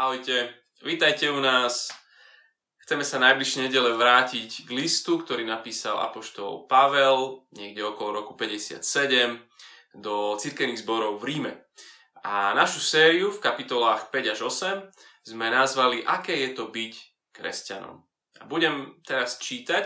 Ahojte, 0.00 0.48
vítajte 0.80 1.28
u 1.28 1.44
nás. 1.44 1.92
Chceme 2.88 3.04
sa 3.04 3.20
najbližšie 3.20 3.68
nedele 3.68 3.92
vrátiť 3.92 4.64
k 4.64 4.70
listu, 4.72 5.20
ktorý 5.20 5.44
napísal 5.44 6.00
apoštol 6.00 6.64
Pavel 6.64 7.44
niekde 7.52 7.84
okolo 7.84 8.24
roku 8.24 8.32
57 8.32 8.80
do 10.00 10.40
cirkevných 10.40 10.80
zborov 10.80 11.20
v 11.20 11.24
Ríme. 11.28 11.52
A 12.24 12.56
našu 12.56 12.80
sériu 12.80 13.28
v 13.28 13.44
kapitolách 13.44 14.08
5 14.08 14.32
až 14.32 14.40
8 14.48 15.36
sme 15.36 15.52
nazvali 15.52 16.00
Aké 16.00 16.32
je 16.48 16.56
to 16.56 16.72
byť 16.72 16.92
kresťanom. 17.36 18.00
A 18.40 18.48
budem 18.48 18.96
teraz 19.04 19.36
čítať 19.36 19.84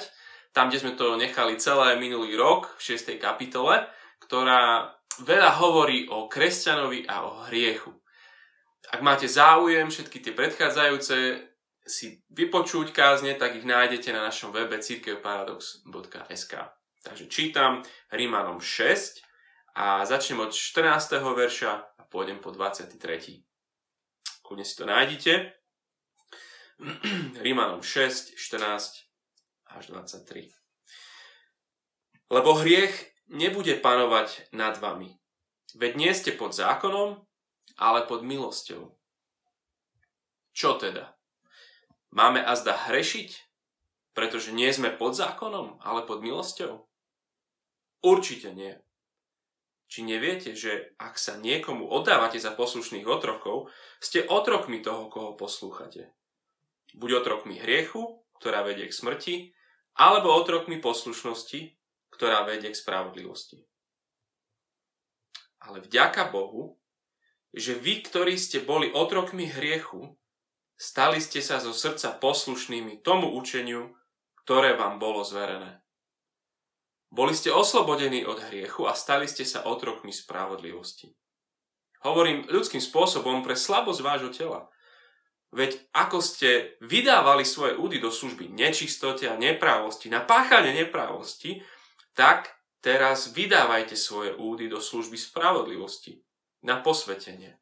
tam, 0.54 0.70
kde 0.70 0.78
sme 0.78 0.92
to 0.94 1.18
nechali 1.18 1.58
celé 1.58 1.98
minulý 1.98 2.38
rok 2.38 2.70
v 2.78 2.94
6. 2.94 3.18
kapitole, 3.18 3.82
ktorá 4.22 4.94
veľa 5.26 5.58
hovorí 5.58 6.06
o 6.06 6.30
kresťanovi 6.30 7.02
a 7.10 7.26
o 7.26 7.50
hriechu. 7.50 8.03
Ak 8.92 9.00
máte 9.00 9.24
záujem 9.24 9.88
všetky 9.88 10.20
tie 10.20 10.32
predchádzajúce 10.36 11.16
si 11.84 12.24
vypočuť 12.32 12.92
kázne, 12.92 13.36
tak 13.36 13.60
ich 13.60 13.68
nájdete 13.68 14.12
na 14.12 14.24
našom 14.24 14.52
webe 14.52 14.80
cirkevparadox.sk. 14.80 16.54
Takže 17.04 17.24
čítam 17.28 17.84
Rímanom 18.08 18.60
6 18.60 19.20
a 19.76 20.08
začnem 20.08 20.40
od 20.40 20.56
14. 20.56 21.20
verša 21.20 21.72
a 22.00 22.02
pôjdem 22.08 22.40
po 22.40 22.48
23. 22.48 22.96
Kľudne 24.40 24.64
si 24.64 24.74
to 24.76 24.84
nájdete. 24.88 25.32
Rímanom 27.44 27.84
6, 27.84 28.36
14 28.36 29.04
až 29.76 29.84
23. 29.92 30.48
Lebo 32.32 32.56
hriech 32.56 32.92
nebude 33.28 33.76
panovať 33.76 34.48
nad 34.56 34.80
vami. 34.80 35.12
Veď 35.76 35.92
nie 36.00 36.12
ste 36.16 36.32
pod 36.32 36.56
zákonom, 36.56 37.20
ale 37.78 38.06
pod 38.06 38.22
milosťou. 38.22 38.94
Čo 40.54 40.78
teda? 40.78 41.18
Máme 42.14 42.38
azda 42.38 42.78
hrešiť, 42.78 43.30
pretože 44.14 44.54
nie 44.54 44.70
sme 44.70 44.94
pod 44.94 45.18
zákonom, 45.18 45.82
ale 45.82 46.06
pod 46.06 46.22
milosťou? 46.22 46.86
Určite 48.06 48.54
nie. 48.54 48.78
Či 49.90 50.06
neviete, 50.06 50.54
že 50.54 50.94
ak 50.96 51.18
sa 51.18 51.34
niekomu 51.38 51.90
oddávate 51.90 52.38
za 52.38 52.54
poslušných 52.54 53.06
otrokov, 53.10 53.70
ste 53.98 54.22
otrokmi 54.22 54.78
toho, 54.80 55.10
koho 55.10 55.34
poslúchate. 55.34 56.14
Buď 56.94 57.26
otrokmi 57.26 57.58
hriechu, 57.58 58.22
ktorá 58.38 58.62
vedie 58.62 58.86
k 58.86 58.94
smrti, 58.94 59.34
alebo 59.98 60.30
otrokmi 60.34 60.78
poslušnosti, 60.78 61.74
ktorá 62.14 62.46
vedie 62.46 62.70
k 62.70 62.78
spravodlivosti. 62.78 63.66
Ale 65.58 65.82
vďaka 65.82 66.30
Bohu, 66.30 66.78
že 67.54 67.78
vy, 67.78 68.02
ktorí 68.02 68.34
ste 68.34 68.66
boli 68.66 68.90
otrokmi 68.90 69.46
hriechu, 69.46 70.18
stali 70.74 71.22
ste 71.22 71.38
sa 71.38 71.62
zo 71.62 71.70
srdca 71.70 72.18
poslušnými 72.18 72.98
tomu 73.06 73.30
učeniu, 73.30 73.94
ktoré 74.42 74.74
vám 74.74 74.98
bolo 74.98 75.22
zverené. 75.22 75.80
Boli 77.14 77.30
ste 77.30 77.54
oslobodení 77.54 78.26
od 78.26 78.42
hriechu 78.50 78.90
a 78.90 78.98
stali 78.98 79.30
ste 79.30 79.46
sa 79.46 79.62
otrokmi 79.70 80.10
spravodlivosti. 80.10 81.14
Hovorím 82.02 82.50
ľudským 82.50 82.82
spôsobom 82.82 83.46
pre 83.46 83.54
slabosť 83.54 84.00
vášho 84.02 84.30
tela. 84.34 84.66
Veď 85.54 85.78
ako 85.94 86.18
ste 86.18 86.74
vydávali 86.82 87.46
svoje 87.46 87.78
údy 87.78 88.02
do 88.02 88.10
služby 88.10 88.50
nečistote 88.50 89.30
a 89.30 89.38
neprávosti, 89.38 90.10
na 90.10 90.26
páchanie 90.26 90.74
neprávosti, 90.74 91.62
tak 92.18 92.50
teraz 92.82 93.30
vydávajte 93.30 93.94
svoje 93.94 94.34
údy 94.34 94.66
do 94.66 94.82
služby 94.82 95.14
spravodlivosti 95.14 96.23
na 96.64 96.80
posvetenie. 96.80 97.60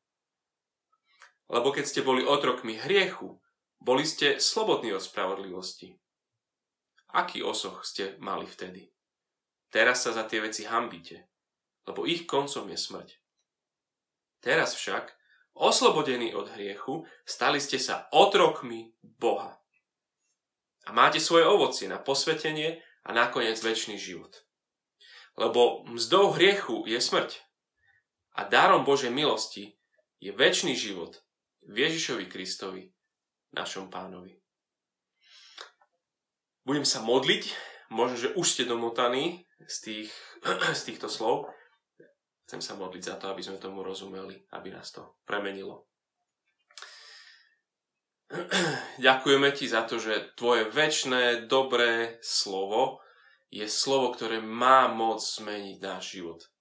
Lebo 1.50 1.74
keď 1.74 1.84
ste 1.84 2.00
boli 2.06 2.22
otrokmi 2.22 2.78
hriechu, 2.78 3.42
boli 3.82 4.06
ste 4.06 4.38
slobodní 4.38 4.94
od 4.94 5.02
spravodlivosti. 5.02 5.98
Aký 7.12 7.42
osoch 7.42 7.84
ste 7.84 8.16
mali 8.22 8.46
vtedy? 8.46 8.88
Teraz 9.68 10.06
sa 10.06 10.14
za 10.14 10.24
tie 10.24 10.40
veci 10.40 10.64
hambíte, 10.64 11.28
lebo 11.84 12.06
ich 12.06 12.24
koncom 12.24 12.70
je 12.70 12.78
smrť. 12.78 13.10
Teraz 14.40 14.78
však, 14.78 15.12
oslobodení 15.58 16.32
od 16.32 16.48
hriechu, 16.56 17.04
stali 17.26 17.60
ste 17.60 17.76
sa 17.76 18.08
otrokmi 18.14 18.94
Boha. 19.02 19.60
A 20.86 20.90
máte 20.90 21.20
svoje 21.20 21.44
ovocie 21.46 21.86
na 21.90 21.98
posvetenie 21.98 22.80
a 23.02 23.10
nakoniec 23.10 23.58
väčší 23.58 23.98
život. 23.98 24.46
Lebo 25.36 25.84
mzdou 25.90 26.34
hriechu 26.34 26.84
je 26.86 26.98
smrť, 26.98 27.38
a 28.32 28.48
darom 28.48 28.84
Božej 28.84 29.12
milosti 29.12 29.76
je 30.22 30.32
väčší 30.32 30.72
život 30.72 31.20
v 31.66 31.88
Ježišovi 31.88 32.26
Kristovi, 32.26 32.88
našom 33.52 33.92
pánovi. 33.92 34.40
Budem 36.62 36.86
sa 36.86 37.02
modliť, 37.02 37.50
možno, 37.90 38.16
že 38.16 38.28
už 38.38 38.46
ste 38.46 38.64
domotaní 38.64 39.44
z, 39.66 39.76
tých, 39.82 40.10
z 40.78 40.82
týchto 40.86 41.10
slov. 41.10 41.50
Chcem 42.46 42.62
sa 42.62 42.78
modliť 42.78 43.02
za 43.02 43.16
to, 43.18 43.32
aby 43.32 43.42
sme 43.42 43.58
tomu 43.58 43.82
rozumeli, 43.82 44.46
aby 44.54 44.68
nás 44.70 44.92
to 44.94 45.18
premenilo. 45.26 45.90
Ďakujeme 49.06 49.50
ti 49.52 49.68
za 49.68 49.84
to, 49.84 50.00
že 50.00 50.32
tvoje 50.38 50.68
väčšné, 50.70 51.50
dobré 51.50 52.22
slovo 52.24 53.02
je 53.52 53.68
slovo, 53.68 54.16
ktoré 54.16 54.40
má 54.40 54.88
moc 54.88 55.20
zmeniť 55.20 55.76
náš 55.84 56.16
život. 56.16 56.51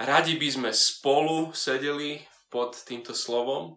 Radi 0.00 0.40
by 0.40 0.48
sme 0.48 0.70
spolu 0.72 1.52
sedeli 1.52 2.24
pod 2.48 2.72
týmto 2.88 3.12
slovom, 3.12 3.76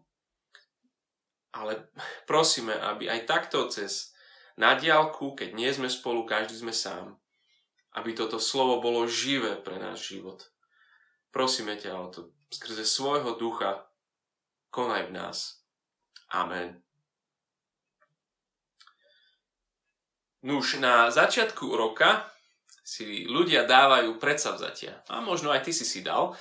ale 1.51 1.91
prosíme, 2.23 2.71
aby 2.71 3.11
aj 3.11 3.27
takto 3.27 3.67
cez 3.67 4.15
na 4.55 4.79
diálku, 4.79 5.35
keď 5.35 5.51
nie 5.51 5.67
sme 5.75 5.91
spolu, 5.91 6.23
každý 6.23 6.63
sme 6.63 6.71
sám, 6.71 7.19
aby 7.99 8.15
toto 8.15 8.39
slovo 8.39 8.79
bolo 8.79 9.03
živé 9.03 9.59
pre 9.59 9.75
náš 9.75 10.15
život. 10.15 10.47
Prosíme 11.35 11.75
ťa 11.75 11.91
o 11.99 12.07
to 12.07 12.31
skrze 12.55 12.87
svojho 12.87 13.35
ducha, 13.35 13.83
konaj 14.71 15.11
v 15.11 15.19
nás. 15.19 15.59
Amen. 16.31 16.79
Nuž 20.39 20.79
na 20.79 21.11
začiatku 21.11 21.67
roka 21.75 22.32
si 22.83 23.23
ľudia 23.23 23.63
dávajú 23.63 24.19
predsavzatia. 24.19 25.07
A 25.07 25.23
možno 25.23 25.55
aj 25.55 25.63
ty 25.63 25.71
si 25.71 25.87
si 25.87 26.03
dal. 26.03 26.35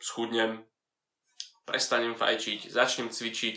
Schudnem, 0.00 0.64
prestanem 1.68 2.16
fajčiť, 2.16 2.72
začnem 2.72 3.12
cvičiť, 3.12 3.56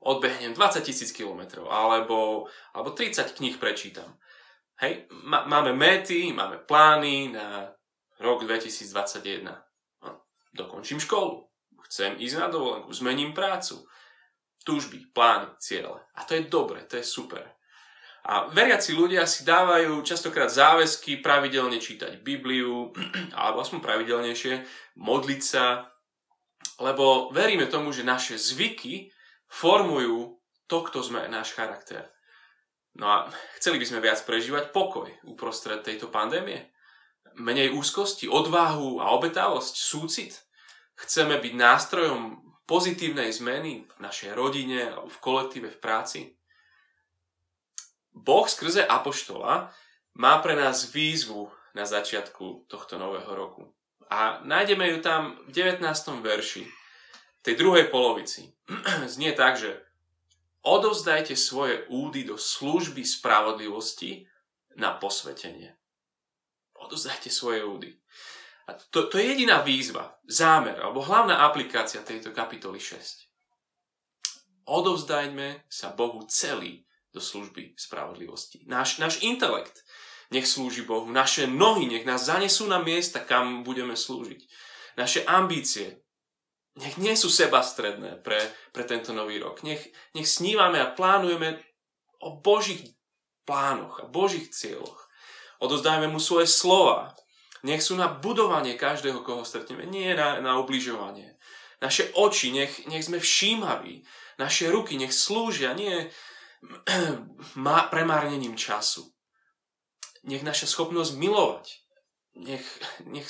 odbehnem 0.00 0.56
20 0.56 0.80
tisíc 0.80 1.12
kilometrov, 1.12 1.68
alebo, 1.68 2.48
alebo 2.72 2.96
30 2.96 3.36
kníh 3.36 3.60
prečítam. 3.60 4.16
Hej, 4.80 5.12
má, 5.28 5.44
máme 5.44 5.76
méty, 5.76 6.32
máme 6.32 6.64
plány 6.64 7.36
na 7.36 7.68
rok 8.16 8.48
2021. 8.48 9.44
No, 10.00 10.24
dokončím 10.56 11.04
školu, 11.04 11.44
chcem 11.84 12.16
ísť 12.16 12.36
na 12.40 12.48
dovolenku, 12.48 12.88
zmením 12.96 13.36
prácu, 13.36 13.84
túžby, 14.64 15.12
plány, 15.12 15.52
ciele. 15.60 16.00
A 16.16 16.24
to 16.24 16.32
je 16.32 16.48
dobre, 16.48 16.80
to 16.88 16.96
je 16.96 17.04
super. 17.04 17.59
A 18.28 18.52
veriaci 18.52 18.92
ľudia 18.92 19.24
si 19.24 19.48
dávajú 19.48 20.04
častokrát 20.04 20.52
záväzky 20.52 21.24
pravidelne 21.24 21.80
čítať 21.80 22.20
Bibliu, 22.20 22.92
alebo 23.38 23.64
aspoň 23.64 23.80
pravidelnejšie, 23.80 24.64
modliť 25.00 25.40
sa, 25.40 25.88
lebo 26.80 27.32
veríme 27.32 27.68
tomu, 27.68 27.92
že 27.92 28.04
naše 28.04 28.36
zvyky 28.36 29.08
formujú 29.48 30.36
to, 30.68 30.78
kto 30.86 31.02
sme, 31.02 31.26
náš 31.26 31.56
charakter. 31.56 32.12
No 32.94 33.06
a 33.06 33.16
chceli 33.58 33.78
by 33.78 33.86
sme 33.86 34.04
viac 34.04 34.18
prežívať 34.22 34.74
pokoj 34.74 35.06
uprostred 35.26 35.82
tejto 35.82 36.10
pandémie. 36.10 36.70
Menej 37.38 37.70
úzkosti, 37.70 38.26
odvahu 38.26 38.98
a 38.98 39.14
obetavosť, 39.14 39.74
súcit. 39.78 40.34
Chceme 40.98 41.38
byť 41.38 41.52
nástrojom 41.54 42.42
pozitívnej 42.66 43.30
zmeny 43.30 43.86
v 43.86 43.94
našej 43.98 44.34
rodine, 44.34 44.90
v 44.94 45.16
kolektíve, 45.22 45.70
v 45.70 45.78
práci. 45.78 46.20
Boh 48.14 48.46
skrze 48.48 48.86
Apoštola 48.86 49.70
má 50.18 50.34
pre 50.42 50.58
nás 50.58 50.90
výzvu 50.90 51.48
na 51.74 51.86
začiatku 51.86 52.66
tohto 52.66 52.98
nového 52.98 53.30
roku. 53.30 53.70
A 54.10 54.42
nájdeme 54.42 54.90
ju 54.90 54.98
tam 54.98 55.38
v 55.46 55.54
19. 55.54 55.86
verši, 56.18 56.66
tej 57.40 57.54
druhej 57.56 57.88
polovici. 57.88 58.50
Znie 59.14 59.32
tak, 59.32 59.56
že 59.56 59.80
odovzdajte 60.66 61.38
svoje 61.38 61.86
údy 61.88 62.26
do 62.26 62.36
služby 62.36 63.06
spravodlivosti 63.06 64.26
na 64.76 64.92
posvetenie. 64.98 65.78
Odovzdajte 66.74 67.30
svoje 67.30 67.64
údy. 67.64 67.90
A 68.68 68.74
to, 68.74 69.10
to 69.10 69.18
je 69.18 69.34
jediná 69.34 69.62
výzva, 69.66 70.20
zámer 70.26 70.78
alebo 70.78 71.02
hlavná 71.02 71.42
aplikácia 71.42 72.02
tejto 72.06 72.30
kapitoly 72.30 72.78
6. 72.78 73.26
Odovzdajme 74.70 75.66
sa 75.66 75.90
Bohu 75.90 76.22
celý 76.30 76.86
do 77.10 77.20
služby 77.20 77.74
spravodlivosti. 77.74 78.62
Náš, 78.66 78.98
náš 78.98 79.22
intelekt 79.22 79.82
nech 80.30 80.46
slúži 80.46 80.86
Bohu. 80.86 81.10
Naše 81.10 81.50
nohy 81.50 81.90
nech 81.90 82.06
nás 82.06 82.22
zanesú 82.26 82.70
na 82.70 82.78
miesta, 82.78 83.18
kam 83.18 83.66
budeme 83.66 83.98
slúžiť. 83.98 84.40
Naše 84.94 85.26
ambície 85.26 86.06
nech 86.78 86.94
nie 87.02 87.18
sú 87.18 87.26
sebastredné 87.26 88.22
pre, 88.22 88.38
pre 88.70 88.86
tento 88.86 89.10
nový 89.10 89.42
rok. 89.42 89.66
Nech, 89.66 89.90
nech 90.14 90.30
snívame 90.30 90.78
a 90.78 90.94
plánujeme 90.94 91.58
o 92.22 92.38
Božích 92.38 92.94
plánoch 93.42 94.00
a 94.00 94.06
Božích 94.06 94.54
cieľoch. 94.54 95.10
Odozdajme 95.58 96.06
mu 96.06 96.22
svoje 96.22 96.46
slova. 96.46 97.18
Nech 97.66 97.84
sú 97.84 97.98
na 97.98 98.08
budovanie 98.08 98.78
každého, 98.78 99.20
koho 99.20 99.44
stretneme, 99.44 99.84
nie 99.84 100.14
na, 100.16 100.40
na 100.40 100.56
obližovanie. 100.56 101.36
Naše 101.82 102.14
oči, 102.16 102.54
nech, 102.54 102.86
nech 102.88 103.04
sme 103.04 103.20
všímaví. 103.20 104.06
Naše 104.40 104.72
ruky 104.72 104.96
nech 104.96 105.12
slúžia, 105.12 105.76
nie 105.76 106.08
premárnením 107.92 108.56
času. 108.56 109.08
Nech 110.24 110.44
naša 110.44 110.68
schopnosť 110.68 111.16
milovať, 111.16 111.66
nech, 112.36 112.64
nech 113.08 113.28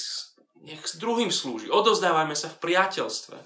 nech 0.61 0.85
s 0.85 1.01
druhým 1.01 1.33
slúži. 1.33 1.73
Odozdávajme 1.73 2.37
sa 2.37 2.53
v 2.53 2.61
priateľstve. 2.61 3.39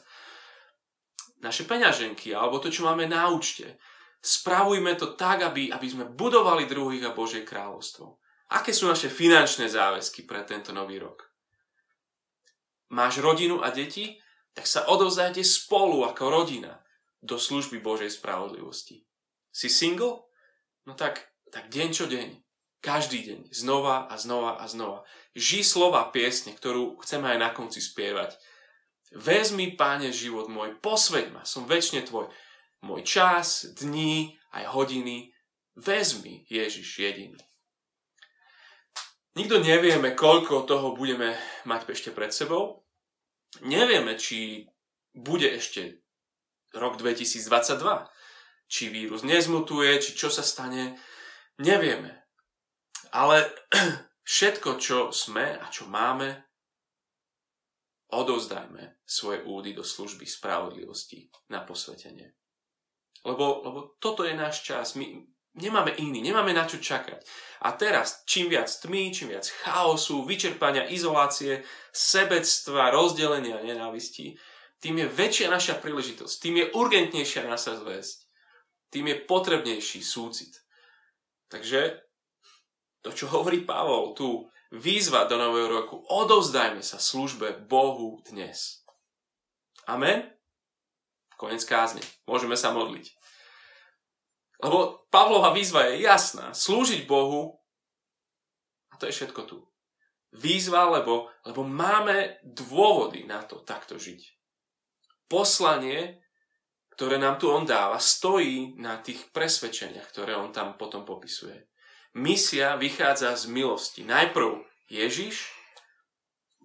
Naše 1.43 1.63
peňaženky, 1.69 2.35
alebo 2.35 2.59
to, 2.59 2.73
čo 2.73 2.89
máme 2.89 3.07
na 3.07 3.31
účte, 3.31 3.79
spravujme 4.19 4.97
to 4.99 5.15
tak, 5.15 5.45
aby, 5.45 5.71
aby 5.71 5.87
sme 5.87 6.11
budovali 6.11 6.67
druhých 6.67 7.07
a 7.07 7.15
Božie 7.15 7.47
kráľovstvo. 7.47 8.19
Aké 8.55 8.75
sú 8.75 8.89
naše 8.89 9.13
finančné 9.13 9.71
záväzky 9.71 10.25
pre 10.25 10.43
tento 10.45 10.73
nový 10.73 10.99
rok? 11.01 11.29
Máš 12.93 13.19
rodinu 13.21 13.61
a 13.63 13.71
deti? 13.71 14.21
Tak 14.55 14.71
sa 14.71 14.87
odovzdajte 14.87 15.43
spolu 15.43 16.07
ako 16.07 16.31
rodina 16.31 16.79
do 17.19 17.35
služby 17.35 17.83
Božej 17.83 18.11
spravodlivosti. 18.15 19.03
Si 19.55 19.71
single? 19.71 20.27
No 20.83 20.99
tak, 20.99 21.31
tak 21.55 21.71
deň 21.71 21.89
čo 21.95 22.11
deň. 22.11 22.43
Každý 22.83 23.23
deň. 23.23 23.41
Znova 23.55 24.11
a 24.11 24.19
znova 24.19 24.59
a 24.59 24.67
znova. 24.67 25.07
Ži 25.39 25.63
slova 25.63 26.11
piesne, 26.11 26.59
ktorú 26.59 26.99
chceme 27.07 27.31
aj 27.31 27.39
na 27.39 27.51
konci 27.55 27.79
spievať. 27.79 28.35
Vezmi, 29.15 29.79
páne, 29.79 30.11
život 30.11 30.51
môj, 30.51 30.75
posveď 30.83 31.31
ma, 31.31 31.47
som 31.47 31.71
väčšine 31.71 32.03
tvoj. 32.03 32.27
Môj 32.83 33.07
čas, 33.07 33.71
dní, 33.79 34.35
aj 34.51 34.75
hodiny, 34.75 35.31
vezmi, 35.79 36.43
Ježiš 36.51 36.99
jediný. 36.99 37.39
Nikto 39.39 39.63
nevieme, 39.63 40.19
koľko 40.19 40.67
toho 40.67 40.99
budeme 40.99 41.39
mať 41.63 41.95
ešte 41.95 42.11
pred 42.11 42.35
sebou. 42.35 42.87
Nevieme, 43.63 44.19
či 44.19 44.67
bude 45.15 45.47
ešte 45.47 46.03
rok 46.75 46.99
2022. 46.99 48.14
Či 48.75 48.91
vírus 48.91 49.23
nezmutuje, 49.23 50.03
či 50.03 50.19
čo 50.19 50.35
sa 50.35 50.43
stane. 50.43 50.99
Nevieme. 51.63 52.27
Ale 53.15 53.47
Všetko, 54.25 54.81
čo 54.81 54.99
sme 55.13 55.61
a 55.61 55.69
čo 55.69 55.85
máme, 55.85 56.49
odovzdajme 58.09 59.05
svoje 59.05 59.45
údy 59.45 59.77
do 59.77 59.85
služby 59.85 60.25
spravodlivosti 60.25 61.29
na 61.53 61.61
posvetenie. 61.61 62.33
Lebo, 63.21 63.61
lebo 63.69 63.79
toto 64.01 64.25
je 64.25 64.33
náš 64.33 64.65
čas. 64.65 64.97
My 64.97 65.13
nemáme 65.61 65.93
iný, 66.01 66.25
nemáme 66.25 66.57
na 66.57 66.65
čo 66.65 66.81
čakať. 66.81 67.21
A 67.69 67.77
teraz, 67.77 68.25
čím 68.25 68.49
viac 68.49 68.73
tmy, 68.73 69.13
čím 69.13 69.37
viac 69.37 69.45
chaosu, 69.61 70.25
vyčerpania, 70.25 70.89
izolácie, 70.89 71.61
sebectva, 71.93 72.97
rozdelenia, 72.97 73.61
nenávistí, 73.61 74.41
tým 74.81 75.05
je 75.05 75.09
väčšia 75.09 75.53
naša 75.53 75.85
príležitosť, 75.85 76.35
tým 76.41 76.65
je 76.65 76.67
urgentnejšia 76.73 77.45
naša 77.45 77.77
zväzť, 77.81 78.24
tým 78.95 79.11
je 79.11 79.27
potrebnejší 79.27 80.07
súcit. 80.07 80.55
Takže 81.51 81.99
to, 83.03 83.11
čo 83.11 83.27
hovorí 83.27 83.67
Pavol 83.67 84.15
tu, 84.15 84.47
výzva 84.71 85.27
do 85.27 85.35
nového 85.35 85.83
roku, 85.83 85.99
odovzdajme 85.99 86.79
sa 86.79 87.03
službe 87.03 87.67
Bohu 87.67 88.23
dnes. 88.23 88.87
Amen? 89.91 90.31
Konec 91.35 91.67
kázne. 91.67 92.01
Môžeme 92.31 92.55
sa 92.55 92.71
modliť. 92.71 93.11
Lebo 94.63 95.05
Pavlova 95.11 95.51
výzva 95.51 95.91
je 95.91 96.07
jasná. 96.07 96.55
Slúžiť 96.55 97.05
Bohu 97.05 97.59
a 98.89 98.97
to 98.97 99.11
je 99.11 99.15
všetko 99.15 99.43
tu. 99.45 99.59
Výzva, 100.35 100.87
lebo, 100.87 101.31
lebo 101.43 101.67
máme 101.67 102.39
dôvody 102.47 103.27
na 103.27 103.43
to 103.43 103.63
takto 103.63 103.99
žiť. 103.99 104.23
Poslanie, 105.27 106.24
ktoré 106.95 107.19
nám 107.19 107.43
tu 107.43 107.51
on 107.51 107.67
dáva, 107.67 107.99
stojí 107.99 108.79
na 108.79 109.03
tých 109.03 109.35
presvedčeniach, 109.35 110.07
ktoré 110.15 110.39
on 110.39 110.55
tam 110.55 110.79
potom 110.79 111.03
popisuje. 111.03 111.67
Misia 112.15 112.79
vychádza 112.79 113.35
z 113.35 113.51
milosti. 113.51 114.07
Najprv 114.07 114.63
Ježiš, 114.87 115.51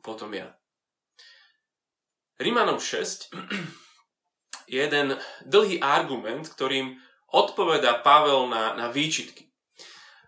potom 0.06 0.30
ja. 0.38 0.54
Rímanom 2.38 2.78
6 2.78 3.34
je 4.72 4.78
jeden 4.78 5.18
dlhý 5.44 5.82
argument, 5.82 6.46
ktorým 6.46 7.02
odpoveda 7.34 8.06
Pavel 8.06 8.48
na, 8.48 8.78
na 8.78 8.94
výčitky. 8.94 9.50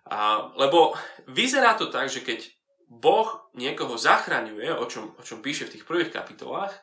A, 0.10 0.50
lebo 0.58 0.98
vyzerá 1.30 1.78
to 1.78 1.94
tak, 1.94 2.10
že 2.10 2.26
keď 2.26 2.50
Boh 2.92 3.48
niekoho 3.56 3.96
zachraňuje, 3.96 4.76
o 4.76 4.84
čom, 4.90 5.16
o 5.16 5.22
čom 5.24 5.40
píše 5.40 5.70
v 5.70 5.78
tých 5.78 5.88
prvých 5.88 6.12
kapitolách, 6.12 6.76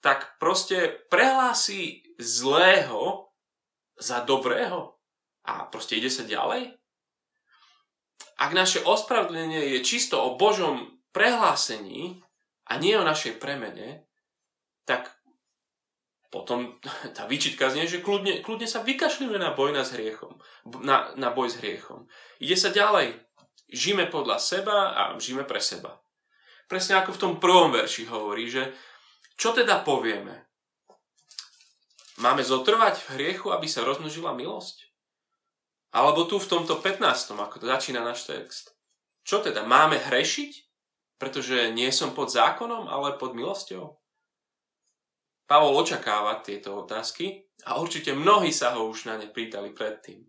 tak 0.00 0.40
proste 0.40 1.04
prehlási 1.12 2.02
zlého 2.16 3.32
za 4.00 4.24
dobrého 4.24 4.96
a 5.44 5.68
proste 5.68 5.96
ide 5.96 6.08
sa 6.08 6.24
ďalej 6.24 6.80
ak 8.40 8.50
naše 8.56 8.80
ospravedlnenie 8.88 9.76
je 9.76 9.80
čisto 9.84 10.16
o 10.16 10.40
Božom 10.40 10.88
prehlásení 11.12 12.24
a 12.64 12.80
nie 12.80 12.96
o 12.96 13.04
našej 13.04 13.36
premene, 13.36 14.08
tak 14.88 15.12
potom 16.32 16.80
tá 17.16 17.28
výčitka 17.28 17.68
znie, 17.68 17.84
že 17.84 18.00
kľudne, 18.00 18.40
kľudne 18.40 18.64
sa 18.64 18.80
vykašľujeme 18.80 19.36
na 19.36 19.52
boj 19.52 19.76
s 19.76 19.92
hriechom. 19.92 20.40
Na, 20.80 21.12
na 21.20 21.28
boj 21.28 21.52
s 21.52 21.60
hriechom. 21.60 22.08
Ide 22.40 22.56
sa 22.56 22.72
ďalej. 22.72 23.20
Žijeme 23.70 24.08
podľa 24.08 24.40
seba 24.40 24.96
a 24.96 25.02
žijeme 25.20 25.44
pre 25.44 25.60
seba. 25.60 26.00
Presne 26.66 26.98
ako 26.98 27.14
v 27.14 27.22
tom 27.22 27.32
prvom 27.38 27.70
verši 27.70 28.08
hovorí, 28.08 28.48
že 28.48 28.72
čo 29.40 29.56
teda 29.56 29.80
povieme? 29.80 30.44
Máme 32.20 32.44
zotrvať 32.44 33.00
v 33.00 33.08
hriechu, 33.16 33.48
aby 33.48 33.64
sa 33.64 33.80
rozmnožila 33.88 34.36
milosť? 34.36 34.92
Alebo 35.96 36.28
tu 36.28 36.36
v 36.36 36.44
tomto 36.44 36.76
15. 36.76 37.32
ako 37.32 37.56
to 37.56 37.64
začína 37.64 38.04
náš 38.04 38.28
text. 38.28 38.76
Čo 39.24 39.40
teda? 39.40 39.64
Máme 39.64 39.96
hrešiť? 39.96 40.68
Pretože 41.16 41.72
nie 41.72 41.88
som 41.88 42.12
pod 42.12 42.28
zákonom, 42.28 42.84
ale 42.92 43.16
pod 43.16 43.32
milosťou? 43.32 43.96
Pavol 45.48 45.72
očakáva 45.72 46.44
tieto 46.44 46.76
otázky 46.76 47.48
a 47.64 47.80
určite 47.80 48.12
mnohí 48.12 48.52
sa 48.52 48.76
ho 48.76 48.92
už 48.92 49.08
na 49.08 49.16
ne 49.16 49.26
prítali 49.26 49.72
predtým. 49.72 50.28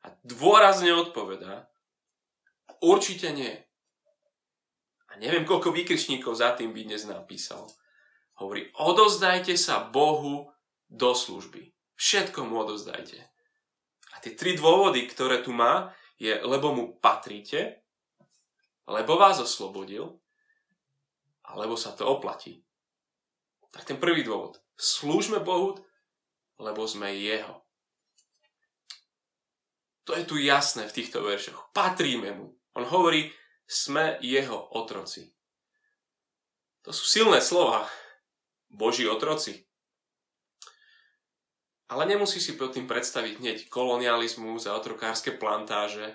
A 0.00 0.16
dôrazne 0.24 0.96
odpovedá, 0.96 1.68
určite 2.80 3.30
nie. 3.36 3.52
A 5.12 5.20
neviem, 5.20 5.44
koľko 5.44 5.76
výkričníkov 5.76 6.40
za 6.40 6.56
tým 6.56 6.72
by 6.72 6.82
dnes 6.88 7.04
napísal. 7.04 7.68
Hovorí, 8.40 8.72
odozdajte 8.80 9.54
sa 9.60 9.84
Bohu 9.84 10.48
do 10.88 11.12
služby. 11.12 11.70
Všetko 11.94 12.48
mu 12.48 12.64
odozdajte 12.64 13.30
tie 14.20 14.36
tri 14.36 14.52
dôvody, 14.54 15.08
ktoré 15.08 15.40
tu 15.40 15.50
má, 15.56 15.90
je, 16.20 16.36
lebo 16.44 16.76
mu 16.76 16.84
patríte, 17.00 17.80
lebo 18.84 19.16
vás 19.16 19.40
oslobodil 19.40 20.20
a 21.48 21.56
lebo 21.56 21.74
sa 21.74 21.96
to 21.96 22.04
oplatí. 22.04 22.60
Tak 23.72 23.88
ten 23.88 23.96
prvý 23.96 24.20
dôvod. 24.20 24.60
Slúžme 24.76 25.40
Bohu, 25.40 25.80
lebo 26.60 26.84
sme 26.84 27.16
Jeho. 27.16 27.64
To 30.04 30.12
je 30.12 30.24
tu 30.26 30.36
jasné 30.36 30.84
v 30.84 30.96
týchto 31.00 31.24
veršoch. 31.24 31.72
Patríme 31.72 32.34
mu. 32.36 32.52
On 32.76 32.84
hovorí, 32.84 33.30
sme 33.64 34.20
Jeho 34.20 34.74
otroci. 34.76 35.32
To 36.82 36.90
sú 36.90 37.06
silné 37.06 37.38
slova. 37.40 37.86
Boží 38.70 39.04
otroci. 39.04 39.66
Ale 41.90 42.06
nemusí 42.06 42.38
si 42.38 42.54
pod 42.54 42.70
tým 42.70 42.86
predstaviť 42.86 43.42
hneď 43.42 43.58
kolonializmus 43.66 44.70
a 44.70 44.78
otrokárske 44.78 45.34
plantáže. 45.34 46.14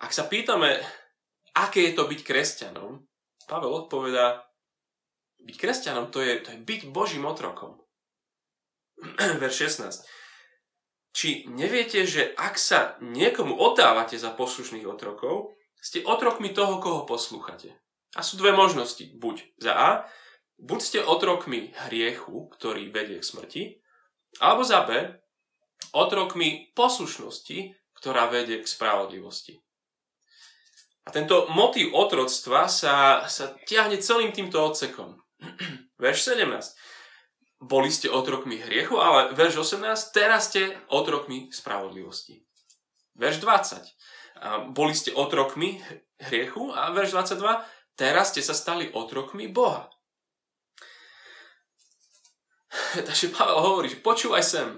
Ak 0.00 0.16
sa 0.16 0.24
pýtame, 0.24 0.80
aké 1.52 1.92
je 1.92 1.92
to 1.92 2.08
byť 2.08 2.20
kresťanom, 2.24 3.04
Pavel 3.44 3.72
odpovedá, 3.84 4.48
byť 5.44 5.56
kresťanom 5.58 6.08
to 6.08 6.24
je, 6.24 6.40
to 6.40 6.48
je 6.56 6.58
byť 6.64 6.80
Božím 6.88 7.28
otrokom. 7.28 7.76
Verš 9.42 9.68
16. 9.84 10.00
Či 11.12 11.44
neviete, 11.52 12.08
že 12.08 12.32
ak 12.32 12.56
sa 12.56 12.96
niekomu 13.04 13.52
oddávate 13.52 14.16
za 14.16 14.32
poslušných 14.32 14.88
otrokov, 14.88 15.52
ste 15.76 16.00
otrokmi 16.00 16.56
toho, 16.56 16.80
koho 16.80 17.04
poslúchate. 17.04 17.76
A 18.16 18.24
sú 18.24 18.40
dve 18.40 18.56
možnosti. 18.56 19.04
Buď 19.20 19.44
za 19.60 19.72
A, 19.76 19.88
buď 20.58 20.80
ste 20.80 20.98
otrokmi 21.00 21.72
hriechu, 21.88 22.50
ktorý 22.52 22.90
vedie 22.92 23.20
k 23.20 23.28
smrti, 23.28 23.62
alebo 24.40 24.64
za 24.64 24.84
B, 24.88 25.20
otrokmi 25.92 26.72
poslušnosti, 26.72 27.76
ktorá 27.96 28.32
vedie 28.32 28.64
k 28.64 28.66
spravodlivosti. 28.66 29.60
A 31.02 31.10
tento 31.10 31.50
motív 31.50 31.94
otroctva 31.98 32.70
sa, 32.70 33.26
sa 33.26 33.58
ťahne 33.66 33.98
celým 33.98 34.30
týmto 34.30 34.62
odsekom. 34.62 35.18
Verš 36.02 36.34
17. 36.34 37.62
boli 37.62 37.90
ste 37.90 38.10
otrokmi 38.10 38.58
hriechu, 38.58 38.98
ale 38.98 39.38
verš 39.38 39.62
18, 39.78 40.10
teraz 40.10 40.50
ste 40.50 40.74
otrokmi 40.90 41.46
spravodlivosti. 41.54 42.42
Verš 43.14 43.38
20, 43.38 44.74
boli 44.74 44.94
ste 44.98 45.14
otrokmi 45.14 45.78
hriechu 46.26 46.74
a 46.74 46.90
verš 46.90 47.38
22, 47.38 47.62
teraz 47.94 48.34
ste 48.34 48.42
sa 48.42 48.50
stali 48.50 48.90
otrokmi 48.90 49.46
Boha. 49.46 49.86
Takže 53.08 53.32
Pavel 53.32 53.58
hovorí, 53.60 53.88
že 53.88 54.04
počúvaj 54.04 54.44
sem, 54.44 54.68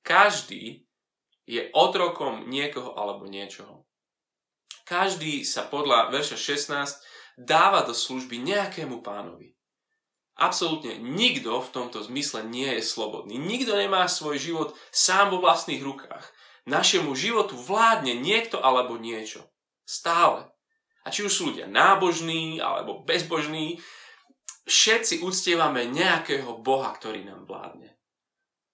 každý 0.00 0.88
je 1.44 1.68
otrokom 1.76 2.48
niekoho 2.48 2.96
alebo 2.96 3.28
niečoho. 3.28 3.84
Každý 4.88 5.46
sa 5.46 5.68
podľa 5.68 6.10
verša 6.10 6.36
16 6.36 7.38
dáva 7.38 7.86
do 7.86 7.94
služby 7.94 8.40
nejakému 8.42 9.00
pánovi. 9.00 9.54
Absolútne 10.32 10.96
nikto 10.96 11.60
v 11.60 11.72
tomto 11.72 12.00
zmysle 12.02 12.42
nie 12.48 12.80
je 12.80 12.82
slobodný. 12.82 13.36
Nikto 13.36 13.76
nemá 13.76 14.08
svoj 14.08 14.40
život 14.40 14.68
sám 14.90 15.36
vo 15.36 15.44
vlastných 15.44 15.84
rukách. 15.84 16.24
Našemu 16.64 17.12
životu 17.12 17.54
vládne 17.58 18.16
niekto 18.16 18.58
alebo 18.58 18.96
niečo. 18.96 19.44
Stále. 19.84 20.48
A 21.02 21.10
či 21.10 21.26
už 21.26 21.32
sú 21.34 21.42
ľudia 21.52 21.66
nábožní 21.68 22.62
alebo 22.62 23.02
bezbožní, 23.02 23.82
všetci 24.66 25.22
uctievame 25.26 25.86
nejakého 25.90 26.62
Boha, 26.62 26.94
ktorý 26.94 27.26
nám 27.26 27.46
vládne. 27.46 27.94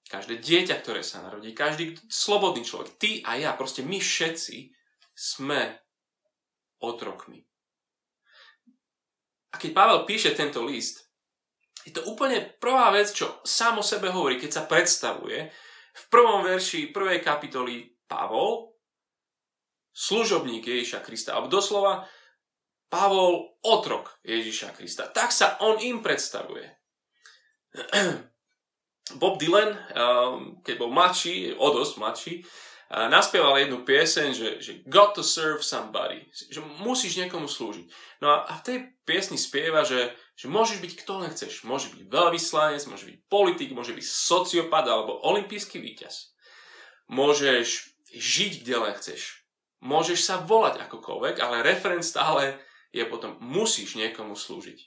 Každé 0.09 0.40
dieťa, 0.40 0.80
ktoré 0.80 1.04
sa 1.04 1.21
narodí, 1.21 1.52
každý 1.52 1.97
slobodný 2.09 2.64
človek, 2.64 2.97
ty 2.97 3.11
a 3.25 3.37
ja, 3.37 3.52
proste 3.52 3.85
my 3.85 4.00
všetci 4.00 4.73
sme 5.12 5.76
otrokmi. 6.80 7.45
A 9.52 9.61
keď 9.61 9.71
Pavel 9.76 10.09
píše 10.09 10.33
tento 10.33 10.64
list, 10.64 11.09
je 11.85 11.92
to 11.92 12.04
úplne 12.04 12.57
prvá 12.61 12.92
vec, 12.92 13.12
čo 13.12 13.40
sám 13.45 13.80
o 13.80 13.85
sebe 13.85 14.12
hovorí, 14.12 14.37
keď 14.37 14.50
sa 14.61 14.62
predstavuje. 14.68 15.49
V 15.99 16.04
prvom 16.12 16.45
verši 16.45 16.92
prvej 16.92 17.25
kapitoly 17.25 17.97
Pavol, 18.04 18.76
služobník 19.92 20.68
Ježiša 20.68 21.00
Krista, 21.00 21.35
alebo 21.35 21.49
doslova 21.49 22.04
Pavol, 22.88 23.61
otrok 23.61 24.16
Ježiša 24.25 24.73
Krista. 24.73 25.09
Tak 25.12 25.28
sa 25.33 25.61
on 25.61 25.76
im 25.80 26.00
predstavuje. 26.00 26.64
Bob 29.21 29.40
Dylan, 29.40 29.73
um, 29.73 30.61
keď 30.64 30.75
bol 30.76 30.92
mladší, 30.92 31.57
o 31.57 31.68
dosť 31.73 31.95
mladší, 32.00 32.35
uh, 32.45 33.09
naspieval 33.09 33.57
jednu 33.61 33.85
pieseň, 33.85 34.28
že, 34.33 34.49
že 34.61 34.73
got 34.88 35.16
to 35.16 35.25
serve 35.25 35.64
somebody, 35.64 36.28
že 36.33 36.61
musíš 36.80 37.16
niekomu 37.21 37.49
slúžiť. 37.49 37.88
No 38.25 38.45
a, 38.45 38.52
v 38.61 38.64
tej 38.64 38.76
piesni 39.04 39.40
spieva, 39.40 39.85
že, 39.85 40.12
že 40.37 40.49
môžeš 40.49 40.80
byť 40.80 40.92
kto 41.04 41.12
len 41.25 41.30
chceš. 41.33 41.64
Môže 41.64 41.92
byť 41.92 42.09
veľvyslanec, 42.09 42.85
môže 42.88 43.04
byť 43.09 43.16
politik, 43.28 43.73
môže 43.73 43.97
byť 43.97 44.04
sociopat 44.04 44.85
alebo 44.88 45.21
olimpijský 45.25 45.80
víťaz. 45.80 46.37
Môžeš 47.09 47.97
žiť 48.12 48.64
kde 48.64 48.76
len 48.80 48.95
chceš. 48.97 49.45
Môžeš 49.85 50.21
sa 50.25 50.42
volať 50.42 50.85
akokoľvek, 50.88 51.38
ale 51.38 51.64
referent 51.64 52.02
stále 52.02 52.59
je 52.92 53.04
potom 53.04 53.37
musíš 53.40 53.97
niekomu 53.97 54.37
slúžiť. 54.37 54.78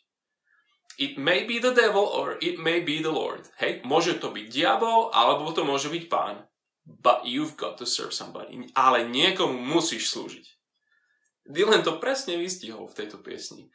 It 0.99 1.17
may 1.17 1.47
be 1.47 1.57
the 1.57 1.71
devil 1.71 2.03
or 2.03 2.37
it 2.43 2.59
may 2.59 2.83
be 2.83 2.99
the 2.99 3.13
Lord. 3.13 3.47
Hej, 3.57 3.81
môže 3.87 4.19
to 4.19 4.29
byť 4.29 4.51
diabol, 4.51 5.09
alebo 5.15 5.49
to 5.55 5.63
môže 5.63 5.87
byť 5.87 6.11
pán. 6.11 6.45
But 6.83 7.23
you've 7.23 7.55
got 7.55 7.77
to 7.79 7.87
serve 7.87 8.11
somebody. 8.11 8.69
Ale 8.75 9.07
niekomu 9.07 9.55
musíš 9.55 10.11
slúžiť. 10.11 10.45
Dylan 11.47 11.81
to 11.81 11.97
presne 11.97 12.37
vystihol 12.37 12.85
v 12.85 12.97
tejto 12.97 13.17
piesni. 13.21 13.71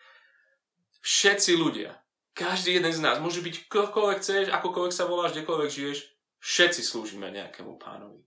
Všetci 1.03 1.55
ľudia, 1.55 1.99
každý 2.37 2.79
jeden 2.79 2.93
z 2.93 3.01
nás, 3.01 3.23
môže 3.23 3.41
byť 3.41 3.71
ktokoľvek 3.71 4.19
chceš, 4.21 4.45
akokoľvek 4.53 4.95
sa 4.95 5.09
voláš, 5.09 5.35
kdekoľvek 5.39 5.71
žiješ, 5.71 5.99
všetci 6.43 6.83
slúžime 6.83 7.31
nejakému 7.31 7.79
pánovi. 7.79 8.27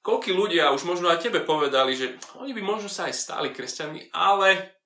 Koľkí 0.00 0.32
ľudia 0.32 0.72
už 0.72 0.88
možno 0.88 1.12
aj 1.12 1.20
tebe 1.20 1.44
povedali, 1.44 1.92
že 1.92 2.16
oni 2.40 2.56
by 2.56 2.62
možno 2.64 2.88
sa 2.88 3.12
aj 3.12 3.14
stali 3.14 3.52
kresťanmi, 3.52 4.08
ale 4.16 4.80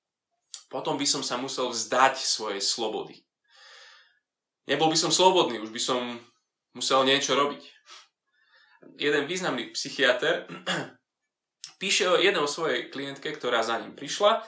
potom 0.66 0.98
by 0.98 1.06
som 1.06 1.22
sa 1.22 1.38
musel 1.38 1.70
vzdať 1.70 2.18
svojej 2.18 2.58
slobody. 2.58 3.22
Nebol 4.66 4.90
by 4.90 4.98
som 4.98 5.14
slobodný, 5.14 5.62
už 5.62 5.70
by 5.70 5.78
som 5.78 6.18
musel 6.74 7.06
niečo 7.06 7.38
robiť. 7.38 7.62
Jeden 8.98 9.30
významný 9.30 9.70
psychiatr 9.70 10.50
píše 11.82 12.10
o 12.10 12.18
jednej 12.18 12.50
svojej 12.50 12.90
klientke, 12.90 13.30
ktorá 13.30 13.62
za 13.62 13.78
ním 13.78 13.94
prišla 13.94 14.42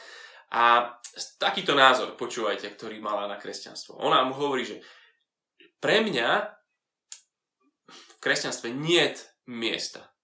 a 0.50 0.98
takýto 1.38 1.78
názor, 1.78 2.18
počúvajte, 2.18 2.74
ktorý 2.74 2.98
mala 2.98 3.30
na 3.30 3.38
kresťanstvo. 3.38 4.02
Ona 4.02 4.26
mu 4.26 4.34
hovorí, 4.34 4.66
že 4.66 4.82
pre 5.78 6.02
mňa 6.02 6.28
v 7.86 8.14
kresťanstve 8.18 8.74
nie 8.74 9.04
miesta. 9.46 10.15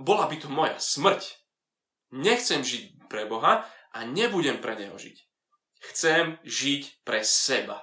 Bola 0.00 0.28
by 0.28 0.36
to 0.40 0.48
moja 0.48 0.76
smrť. 0.76 1.22
Nechcem 2.14 2.62
žiť 2.62 3.10
pre 3.10 3.26
Boha, 3.26 3.66
a 3.96 4.04
nebudem 4.04 4.60
pre 4.60 4.76
neho 4.76 4.92
žiť. 5.00 5.16
Chcem 5.92 6.36
žiť 6.44 7.00
pre 7.00 7.24
seba. 7.24 7.80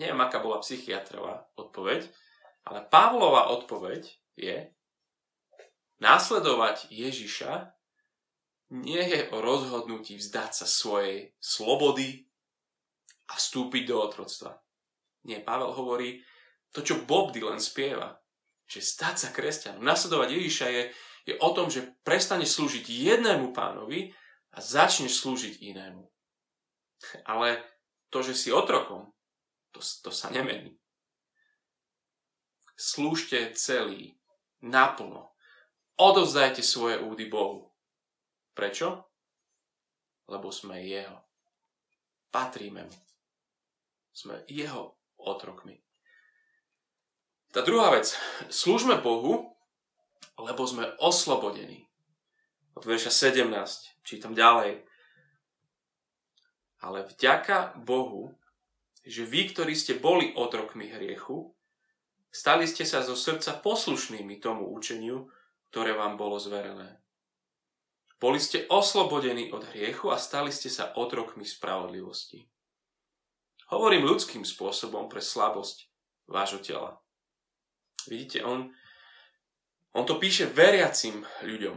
Neviem, 0.00 0.20
aká 0.24 0.40
bola 0.40 0.64
psychiatrová 0.64 1.44
odpoveď, 1.60 2.08
ale 2.64 2.88
Pavlova 2.88 3.52
odpoveď 3.52 4.08
je 4.40 4.72
následovať 6.00 6.88
Ježiša 6.88 7.76
nie 8.72 9.02
je 9.02 9.28
o 9.34 9.44
rozhodnutí 9.44 10.16
vzdať 10.16 10.64
sa 10.64 10.66
svojej 10.66 11.36
slobody 11.36 12.24
a 13.28 13.36
vstúpiť 13.36 13.82
do 13.84 14.00
otroctva. 14.00 14.56
Nie, 15.28 15.44
Pavel 15.44 15.76
hovorí 15.76 16.24
to, 16.72 16.80
čo 16.80 17.04
Bob 17.04 17.34
Dylan 17.34 17.60
spieva, 17.60 18.19
že 18.70 18.78
stať 18.78 19.14
sa 19.18 19.28
kresťanom, 19.34 19.82
nasledovať 19.82 20.30
Ježiša 20.30 20.66
je, 20.70 20.82
je 21.26 21.34
o 21.42 21.50
tom, 21.50 21.66
že 21.66 21.98
prestane 22.06 22.46
slúžiť 22.46 22.86
jednému 22.86 23.50
pánovi 23.50 24.14
a 24.54 24.62
začneš 24.62 25.18
slúžiť 25.18 25.58
inému. 25.58 26.06
Ale 27.26 27.66
to, 28.14 28.22
že 28.22 28.38
si 28.38 28.48
otrokom, 28.54 29.10
to, 29.74 29.82
to 29.82 30.14
sa 30.14 30.30
nemení. 30.30 30.78
Slúžte 32.78 33.52
celý, 33.58 34.14
naplno. 34.62 35.34
Odovzdajte 36.00 36.64
svoje 36.64 36.96
údy 37.02 37.28
Bohu. 37.28 37.74
Prečo? 38.56 39.04
Lebo 40.30 40.48
sme 40.48 40.80
Jeho. 40.80 41.26
Patríme 42.30 42.86
Mu. 42.86 42.98
Sme 44.14 44.46
Jeho 44.48 44.96
otrokmi. 45.20 45.89
Tá 47.50 47.66
druhá 47.66 47.90
vec. 47.90 48.14
Slúžme 48.46 49.02
Bohu, 49.02 49.58
lebo 50.38 50.62
sme 50.70 50.94
oslobodení. 51.02 51.90
Od 52.78 52.86
verša 52.86 53.10
17 53.10 53.50
čítam 54.06 54.38
ďalej. 54.38 54.86
Ale 56.78 57.10
vďaka 57.10 57.74
Bohu, 57.82 58.38
že 59.02 59.26
vy, 59.26 59.50
ktorí 59.50 59.74
ste 59.74 59.98
boli 59.98 60.30
otrokmi 60.38 60.94
hriechu, 60.94 61.50
stali 62.30 62.70
ste 62.70 62.86
sa 62.86 63.02
zo 63.02 63.18
srdca 63.18 63.58
poslušnými 63.58 64.38
tomu 64.38 64.70
učeniu, 64.70 65.26
ktoré 65.74 65.98
vám 65.98 66.14
bolo 66.14 66.38
zverené. 66.38 67.02
Boli 68.22 68.38
ste 68.38 68.70
oslobodení 68.70 69.50
od 69.50 69.66
hriechu 69.74 70.14
a 70.14 70.22
stali 70.22 70.54
ste 70.54 70.70
sa 70.70 70.94
otrokmi 70.94 71.42
spravodlivosti. 71.42 72.46
Hovorím 73.74 74.06
ľudským 74.06 74.46
spôsobom 74.46 75.10
pre 75.10 75.18
slabosť 75.18 75.90
vášho 76.30 76.62
tela. 76.62 77.02
Vidíte, 78.10 78.42
on 78.42 78.74
on 79.90 80.06
to 80.06 80.22
píše 80.22 80.46
veriacim 80.46 81.26
ľuďom. 81.42 81.74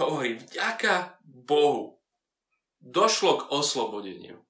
Hovorí, 0.00 0.40
vďaka 0.40 1.20
Bohu 1.24 2.00
došlo 2.80 3.44
k 3.44 3.48
oslobodeniu. 3.52 4.40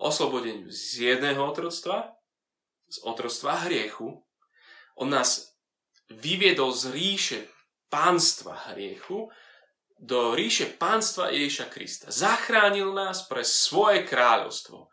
Oslobodeniu 0.00 0.72
z 0.72 1.12
jedného 1.12 1.44
otroctva, 1.44 2.16
z 2.88 3.04
otroctva 3.04 3.68
hriechu. 3.68 4.24
On 4.96 5.08
nás 5.10 5.52
vyviedol 6.08 6.72
z 6.72 6.84
ríše 6.88 7.40
pánstva 7.92 8.72
hriechu 8.72 9.28
do 9.98 10.32
ríše 10.32 10.78
pánstva 10.78 11.34
Ježiša 11.34 11.66
Krista. 11.68 12.06
Zachránil 12.08 12.94
nás 12.94 13.26
pre 13.28 13.44
svoje 13.44 14.06
kráľovstvo, 14.08 14.88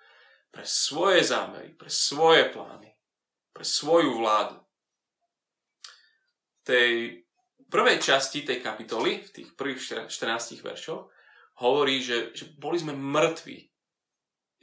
pre 0.51 0.65
svoje 0.65 1.23
zámery, 1.23 1.71
pre 1.77 1.87
svoje 1.87 2.49
plány, 2.51 2.89
pre 3.53 3.63
svoju 3.63 4.17
vládu. 4.17 4.64
Tej 6.65 7.21
prvej 7.69 7.97
časti 8.01 8.41
tej 8.41 8.59
kapitoly, 8.59 9.21
v 9.21 9.29
tých 9.29 9.49
prvých 9.53 10.09
14 10.09 10.65
veršoch, 10.65 11.07
hovorí, 11.61 12.01
že, 12.01 12.33
že 12.33 12.51
boli 12.57 12.81
sme 12.81 12.97
mŕtvi. 12.97 13.69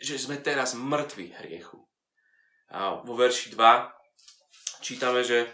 Že 0.03 0.17
sme 0.19 0.37
teraz 0.43 0.75
mŕtvi 0.75 1.31
hriechu. 1.39 1.79
A 2.73 2.99
vo 3.05 3.15
verši 3.15 3.55
2 3.55 4.83
čítame, 4.83 5.23
že 5.23 5.47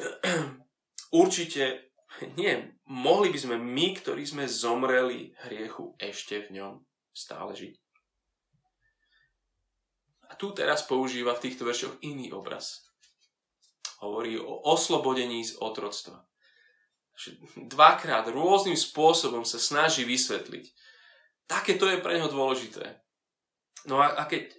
určite 1.20 1.92
nie, 2.40 2.78
mohli 2.88 3.28
by 3.30 3.38
sme 3.38 3.56
my, 3.60 3.86
ktorí 4.00 4.24
sme 4.24 4.48
zomreli 4.48 5.36
hriechu, 5.46 5.94
ešte 6.00 6.48
v 6.48 6.62
ňom 6.62 6.72
stále 7.12 7.52
žiť. 7.54 7.74
A 10.32 10.40
tu 10.40 10.50
teraz 10.50 10.82
používa 10.82 11.36
v 11.36 11.46
týchto 11.46 11.62
veršoch 11.68 12.00
iný 12.02 12.34
obraz. 12.34 12.93
Hovorí 14.04 14.36
o 14.36 14.60
oslobodení 14.68 15.48
z 15.48 15.56
otroctva. 15.64 16.28
Dvakrát 17.56 18.28
rôznym 18.28 18.76
spôsobom 18.76 19.48
sa 19.48 19.56
snaží 19.56 20.04
vysvetliť. 20.04 20.68
Také 21.48 21.80
to 21.80 21.88
je 21.88 22.04
pre 22.04 22.20
neho 22.20 22.28
dôležité. 22.28 23.00
No 23.88 24.04
a, 24.04 24.12
a 24.12 24.28
keď, 24.28 24.52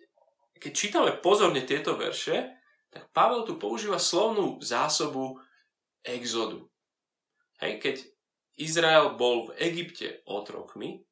keď 0.58 0.72
čítame 0.74 1.12
pozorne 1.22 1.62
tieto 1.62 1.94
verše, 1.94 2.58
tak 2.90 3.12
Pavel 3.14 3.46
tu 3.46 3.62
používa 3.62 4.02
slovnú 4.02 4.58
zásobu 4.66 5.38
exodu. 6.02 6.66
Hej, 7.62 7.84
keď 7.84 7.96
Izrael 8.56 9.14
bol 9.20 9.52
v 9.52 9.62
Egypte 9.62 10.24
otrokmi, 10.26 11.04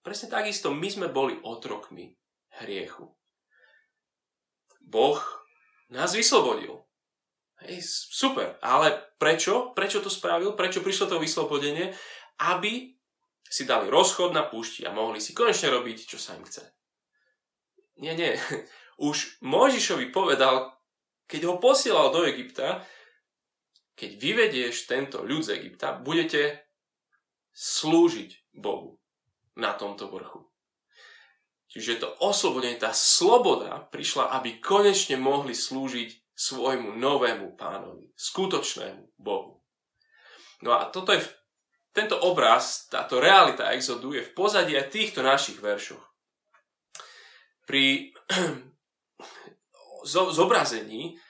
presne 0.00 0.32
takisto 0.32 0.72
my 0.72 0.88
sme 0.88 1.08
boli 1.12 1.36
otrokmi 1.44 2.16
hriechu. 2.64 3.12
Boh 4.80 5.20
nás 5.92 6.16
vyslobodil. 6.16 6.89
Hej, 7.60 7.84
super, 8.08 8.56
ale 8.64 8.96
prečo? 9.20 9.76
Prečo 9.76 10.00
to 10.00 10.08
spravil? 10.08 10.56
Prečo 10.56 10.80
prišlo 10.80 11.12
to 11.12 11.16
vyslobodenie? 11.20 11.92
Aby 12.40 12.96
si 13.44 13.68
dali 13.68 13.90
rozchod 13.90 14.32
na 14.32 14.46
púšti 14.46 14.86
a 14.86 14.94
mohli 14.94 15.20
si 15.20 15.36
konečne 15.36 15.68
robiť, 15.74 15.98
čo 16.06 16.16
sa 16.16 16.38
im 16.38 16.46
chce. 16.46 16.64
Nie, 18.00 18.16
nie. 18.16 18.32
Už 19.10 19.42
Mojžišovi 19.44 20.08
povedal, 20.08 20.72
keď 21.28 21.40
ho 21.50 21.54
posielal 21.60 22.14
do 22.14 22.24
Egypta, 22.24 22.86
keď 23.92 24.16
vyvedieš 24.16 24.88
tento 24.88 25.20
ľud 25.20 25.44
z 25.44 25.60
Egypta, 25.60 25.92
budete 25.92 26.64
slúžiť 27.52 28.56
Bohu 28.56 28.96
na 29.60 29.76
tomto 29.76 30.08
vrchu. 30.08 30.48
Čiže 31.70 32.02
to 32.02 32.08
oslobodenie, 32.18 32.80
tá 32.80 32.90
sloboda 32.90 33.78
prišla, 33.94 34.34
aby 34.40 34.58
konečne 34.58 35.20
mohli 35.20 35.54
slúžiť 35.54 36.29
svojmu 36.40 36.96
novému 36.96 37.52
pánovi, 37.60 38.08
skutočnému 38.16 39.20
Bohu. 39.20 39.60
No 40.64 40.72
a 40.72 40.88
toto 40.88 41.12
je, 41.12 41.20
tento 41.92 42.16
obraz, 42.24 42.88
táto 42.88 43.20
realita 43.20 43.76
exodu 43.76 44.16
je 44.16 44.24
v 44.24 44.32
pozadí 44.32 44.72
aj 44.72 44.88
týchto 44.88 45.20
našich 45.20 45.60
veršoch. 45.60 46.00
Pri 47.68 48.16
zobrazení 50.40 51.20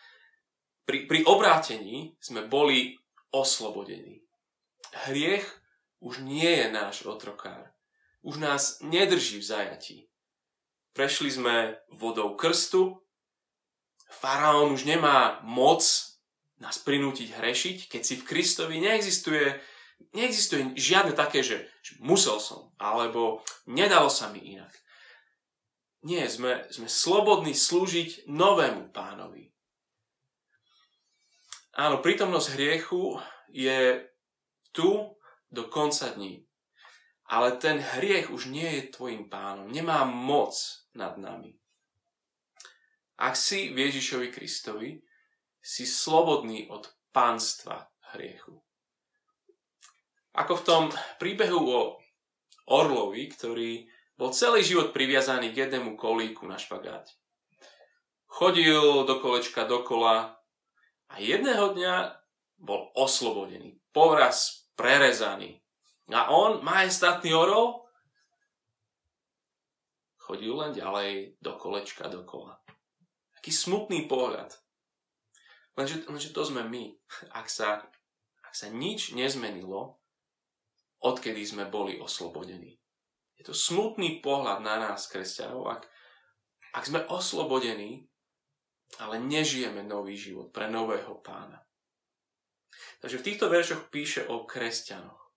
pri, 0.90 1.06
pri 1.06 1.22
obrátení 1.22 2.18
sme 2.18 2.50
boli 2.50 2.98
oslobodení. 3.30 4.26
Hriech 5.06 5.46
už 6.02 6.26
nie 6.26 6.50
je 6.50 6.66
náš 6.66 7.06
otrokár. 7.06 7.70
Už 8.26 8.42
nás 8.42 8.82
nedrží 8.82 9.38
v 9.38 9.46
zajatí. 9.46 9.98
Prešli 10.90 11.30
sme 11.30 11.78
vodou 11.94 12.34
krstu. 12.34 13.06
Faraón 14.10 14.74
už 14.74 14.84
nemá 14.84 15.40
moc 15.46 15.80
nás 16.60 16.76
prinútiť 16.76 17.40
hrešiť, 17.40 17.88
keď 17.88 18.02
si 18.04 18.14
v 18.20 18.26
Kristovi 18.28 18.76
neexistuje, 18.84 19.56
neexistuje 20.12 20.76
žiadne 20.76 21.16
také, 21.16 21.40
že, 21.40 21.64
že 21.80 21.96
musel 22.04 22.36
som, 22.36 22.68
alebo 22.76 23.40
nedalo 23.64 24.12
sa 24.12 24.28
mi 24.28 24.44
inak. 24.44 24.70
Nie, 26.04 26.28
sme, 26.28 26.64
sme 26.72 26.88
slobodní 26.88 27.52
slúžiť 27.52 28.28
novému 28.28 28.92
pánovi. 28.92 29.52
Áno, 31.76 32.00
prítomnosť 32.00 32.56
hriechu 32.56 33.20
je 33.52 34.04
tu 34.72 35.16
do 35.52 35.62
konca 35.68 36.12
dní. 36.12 36.44
Ale 37.30 37.60
ten 37.62 37.78
hriech 37.78 38.32
už 38.32 38.50
nie 38.50 38.66
je 38.80 38.90
tvojim 38.90 39.30
pánom. 39.30 39.70
Nemá 39.70 40.02
moc 40.02 40.56
nad 40.96 41.14
nami. 41.14 41.59
Ak 43.20 43.36
si 43.36 43.68
v 43.70 43.84
Ježišovi 43.84 44.32
Kristovi, 44.32 44.96
si 45.60 45.84
slobodný 45.84 46.72
od 46.72 46.88
pánstva 47.12 47.92
hriechu. 48.16 48.64
Ako 50.32 50.56
v 50.56 50.64
tom 50.64 50.84
príbehu 51.20 51.60
o 51.60 51.80
orlovi, 52.72 53.28
ktorý 53.28 53.84
bol 54.16 54.32
celý 54.32 54.64
život 54.64 54.96
priviazaný 54.96 55.52
k 55.52 55.68
jednému 55.68 56.00
kolíku 56.00 56.48
na 56.48 56.56
špagáte. 56.56 57.12
Chodil 58.24 59.04
do 59.04 59.14
kolečka 59.20 59.68
dokola, 59.68 60.40
a 61.10 61.14
jedného 61.18 61.74
dňa 61.74 62.22
bol 62.62 62.94
oslobodený, 62.94 63.82
povraz 63.90 64.70
prerezaný. 64.78 65.58
A 66.14 66.30
on, 66.30 66.62
majestátny 66.62 67.34
orol, 67.34 67.82
chodil 70.14 70.54
len 70.54 70.70
ďalej 70.70 71.34
do 71.42 71.58
kolečka 71.58 72.06
dokola. 72.06 72.59
Taký 73.40 73.56
smutný 73.56 74.04
pohľad. 74.04 74.52
Lenže, 75.80 76.04
lenže 76.12 76.28
to 76.36 76.44
sme 76.44 76.60
my. 76.60 76.92
Ak 77.32 77.48
sa, 77.48 77.80
ak 78.44 78.52
sa 78.52 78.68
nič 78.68 79.16
nezmenilo, 79.16 79.96
odkedy 81.00 81.40
sme 81.40 81.64
boli 81.64 81.96
oslobodení. 81.96 82.76
Je 83.40 83.48
to 83.48 83.56
smutný 83.56 84.20
pohľad 84.20 84.60
na 84.60 84.76
nás, 84.76 85.08
kresťanov. 85.08 85.72
Ak, 85.72 85.88
ak 86.76 86.84
sme 86.84 87.00
oslobodení, 87.08 88.04
ale 89.00 89.16
nežijeme 89.16 89.88
nový 89.88 90.20
život 90.20 90.52
pre 90.52 90.68
nového 90.68 91.16
pána. 91.24 91.64
Takže 93.00 93.24
v 93.24 93.26
týchto 93.32 93.48
veršoch 93.48 93.88
píše 93.88 94.28
o 94.28 94.44
kresťanoch. 94.44 95.32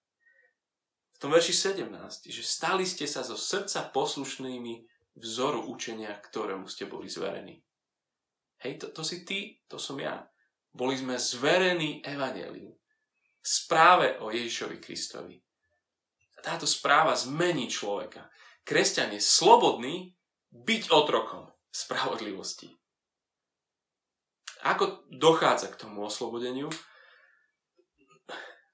V 1.15 1.17
tom 1.23 1.31
verši 1.31 1.55
17, 1.79 2.27
že 2.27 2.43
stali 2.43 2.83
ste 2.83 3.07
sa 3.07 3.23
zo 3.23 3.39
srdca 3.39 3.87
poslušnými 3.95 4.91
vzoru 5.23 5.71
učenia, 5.71 6.11
ktorému 6.19 6.67
ste 6.67 6.83
boli 6.83 7.07
zverení. 7.07 7.63
Hej, 8.63 8.79
to, 8.79 8.87
to 8.95 9.03
si 9.03 9.27
ty, 9.27 9.59
to 9.67 9.75
som 9.75 9.99
ja. 9.99 10.23
Boli 10.71 10.95
sme 10.95 11.19
zverení 11.19 11.99
evaneliu. 11.99 12.71
Správe 13.43 14.17
o 14.23 14.31
Ježišovi 14.31 14.79
Kristovi. 14.79 15.35
Táto 16.39 16.63
správa 16.63 17.15
zmení 17.15 17.67
človeka. 17.67 18.31
Kresťan 18.63 19.15
je 19.15 19.21
slobodný 19.23 20.15
byť 20.51 20.81
otrokom 20.91 21.51
spravodlivosti. 21.67 22.71
Ako 24.63 25.11
dochádza 25.11 25.67
k 25.75 25.79
tomu 25.83 26.07
oslobodeniu? 26.07 26.71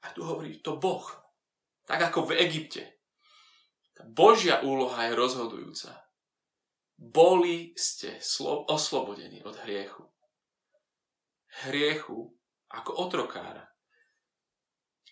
A 0.06 0.08
tu 0.14 0.22
hovorí 0.22 0.62
to 0.62 0.78
Boh. 0.78 1.06
Tak 1.90 2.14
ako 2.14 2.30
v 2.30 2.46
Egypte. 2.46 3.02
Božia 4.06 4.62
úloha 4.62 5.10
je 5.10 5.18
rozhodujúca. 5.18 6.09
Boli 7.00 7.72
ste 7.80 8.20
slo- 8.20 8.68
oslobodení 8.68 9.40
od 9.48 9.56
hriechu. 9.64 10.04
Hriechu 11.64 12.36
ako 12.68 12.92
otrokára. 13.08 13.72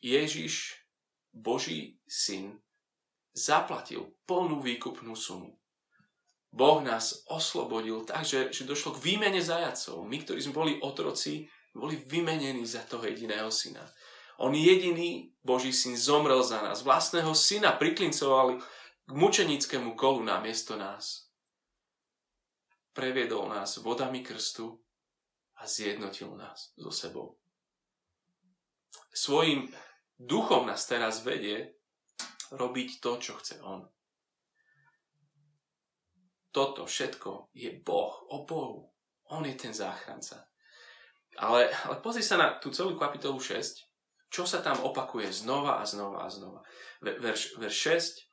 Ježiš, 0.04 0.84
Boží 1.32 2.04
syn, 2.04 2.60
zaplatil 3.32 4.12
plnú 4.28 4.60
výkupnú 4.60 5.15
sumu. 5.15 5.56
Boh 6.52 6.84
nás 6.84 7.23
oslobodil 7.32 8.04
tak, 8.04 8.28
že, 8.28 8.52
že 8.52 8.67
došlo 8.67 9.00
k 9.00 9.04
výmene 9.04 9.39
zajacov. 9.39 10.04
My, 10.04 10.19
ktorí 10.21 10.43
sme 10.43 10.58
boli 10.58 10.73
otroci, 10.84 11.47
boli 11.71 11.95
vymenení 11.95 12.65
za 12.67 12.84
toho 12.84 13.08
jediného 13.08 13.47
syna. 13.47 13.86
On 14.43 14.54
jediný 14.54 15.34
Boží 15.39 15.73
syn 15.73 15.95
zomrel 15.97 16.43
za 16.43 16.62
nás. 16.62 16.84
Vlastného 16.84 17.32
syna 17.32 17.73
priklincovali 17.80 18.60
k 19.08 19.12
mučenickému 19.13 19.95
kolu 19.95 20.26
na 20.26 20.41
miesto 20.43 20.76
nás. 20.76 21.26
Previedol 22.97 23.53
nás 23.53 23.77
vodami 23.77 24.25
krstu 24.25 24.73
a 25.62 25.69
zjednotil 25.69 26.33
nás 26.33 26.73
so 26.73 26.89
sebou. 26.89 27.38
Svojim 29.13 29.69
duchom 30.17 30.65
nás 30.65 30.89
teraz 30.89 31.21
vedie 31.21 31.77
robiť 32.49 32.97
to, 32.97 33.12
čo 33.21 33.38
chce 33.38 33.62
On 33.62 33.86
toto 36.57 36.89
všetko 36.89 37.53
je 37.53 37.69
Boh, 37.86 38.17
o 38.33 38.41
Bohu. 38.41 38.89
On 39.29 39.45
je 39.45 39.53
ten 39.53 39.69
záchranca. 39.77 40.49
Ale, 41.38 41.69
ale 41.69 42.01
pozri 42.01 42.25
sa 42.25 42.33
na 42.33 42.57
tú 42.57 42.73
celú 42.73 42.97
kapitolu 42.97 43.38
6, 43.38 43.86
čo 44.33 44.43
sa 44.49 44.65
tam 44.65 44.81
opakuje 44.81 45.29
znova 45.29 45.77
a 45.77 45.86
znova 45.86 46.25
a 46.25 46.29
znova. 46.33 46.65
Verš, 47.05 47.62
verš 47.62 47.77
6 47.93 48.26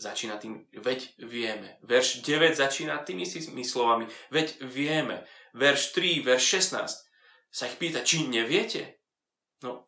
začína 0.00 0.36
tým, 0.36 0.66
veď 0.74 1.14
vieme. 1.22 1.78
Verš 1.82 2.26
9 2.26 2.56
začína 2.56 3.02
tými 3.06 3.22
istými 3.22 3.62
slovami, 3.62 4.10
veď 4.30 4.62
vieme. 4.66 5.26
Verš 5.54 5.94
3, 5.94 6.26
verš 6.26 6.44
16 6.74 7.04
sa 7.54 7.70
ich 7.70 7.78
pýta, 7.78 8.02
či 8.02 8.26
neviete? 8.26 8.98
No, 9.62 9.86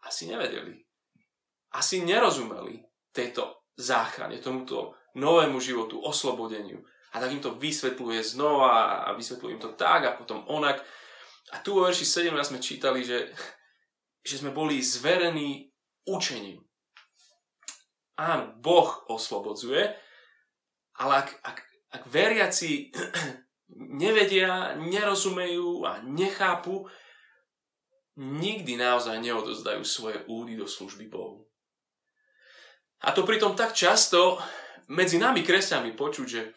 asi 0.00 0.24
nevedeli. 0.24 0.80
Asi 1.76 2.00
nerozumeli 2.00 2.80
tejto 3.12 3.68
záchrane, 3.76 4.40
tomuto 4.40 4.96
novému 5.14 5.60
životu, 5.60 6.00
oslobodeniu. 6.00 6.80
A 7.12 7.20
tak 7.20 7.34
im 7.34 7.42
to 7.42 7.58
vysvetľuje 7.58 8.22
znova 8.22 9.04
a 9.04 9.08
vysvetľuje 9.18 9.52
im 9.58 9.62
to 9.62 9.74
tak 9.74 10.06
a 10.06 10.16
potom 10.16 10.46
onak. 10.46 10.80
A 11.50 11.58
tu 11.58 11.74
vo 11.76 11.84
verši 11.84 12.06
17 12.06 12.54
sme 12.54 12.62
čítali, 12.62 13.02
že, 13.02 13.34
že 14.22 14.38
sme 14.38 14.54
boli 14.54 14.78
zverení 14.78 15.68
učením. 16.06 16.62
Áno, 18.20 18.52
Boh 18.60 19.08
oslobodzuje, 19.08 19.96
ale 21.00 21.12
ak, 21.24 21.28
ak, 21.40 21.58
ak 21.96 22.02
veriaci 22.04 22.92
nevedia, 24.02 24.76
nerozumejú 24.76 25.88
a 25.88 26.04
nechápu, 26.04 26.84
nikdy 28.20 28.76
naozaj 28.76 29.16
neodozdajú 29.24 29.80
svoje 29.88 30.20
údy 30.28 30.60
do 30.60 30.68
služby 30.68 31.08
Bohu. 31.08 31.48
A 33.00 33.16
to 33.16 33.24
pritom 33.24 33.56
tak 33.56 33.72
často 33.72 34.36
medzi 34.92 35.16
nami 35.16 35.40
kresťanmi 35.40 35.96
počuť, 35.96 36.26
že 36.28 36.52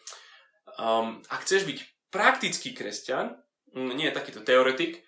um, 0.76 1.24
ak 1.32 1.48
chceš 1.48 1.64
byť 1.64 1.78
praktický 2.12 2.76
kresťan, 2.76 3.32
mm, 3.72 3.92
nie 3.96 4.12
takýto 4.12 4.44
teoretik, 4.44 5.00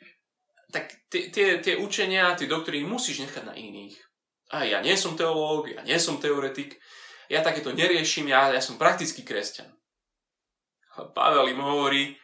tak 0.72 0.88
tie, 1.12 1.28
tie, 1.28 1.60
tie 1.60 1.76
učenia, 1.76 2.32
tie 2.32 2.48
doktríny 2.48 2.88
musíš 2.88 3.28
nechať 3.28 3.44
na 3.44 3.52
iných. 3.52 4.05
A 4.54 4.62
ja 4.62 4.78
nie 4.78 4.94
som 4.94 5.18
teológ, 5.18 5.74
ja 5.74 5.82
nie 5.82 5.98
som 5.98 6.22
teoretik, 6.22 6.78
ja 7.26 7.42
takéto 7.42 7.74
neriešim, 7.74 8.30
ja, 8.30 8.54
ja 8.54 8.62
som 8.62 8.78
praktický 8.78 9.26
kresťan. 9.26 9.66
A 10.96 11.10
Pavel 11.10 11.50
im 11.50 11.60
hovorí, 11.60 12.14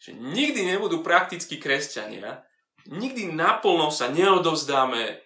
že 0.00 0.16
nikdy 0.16 0.64
nebudú 0.64 1.04
praktickí 1.04 1.60
kresťania, 1.60 2.44
nikdy 2.88 3.32
naplno 3.32 3.92
sa 3.92 4.08
neodovzdáme 4.08 5.20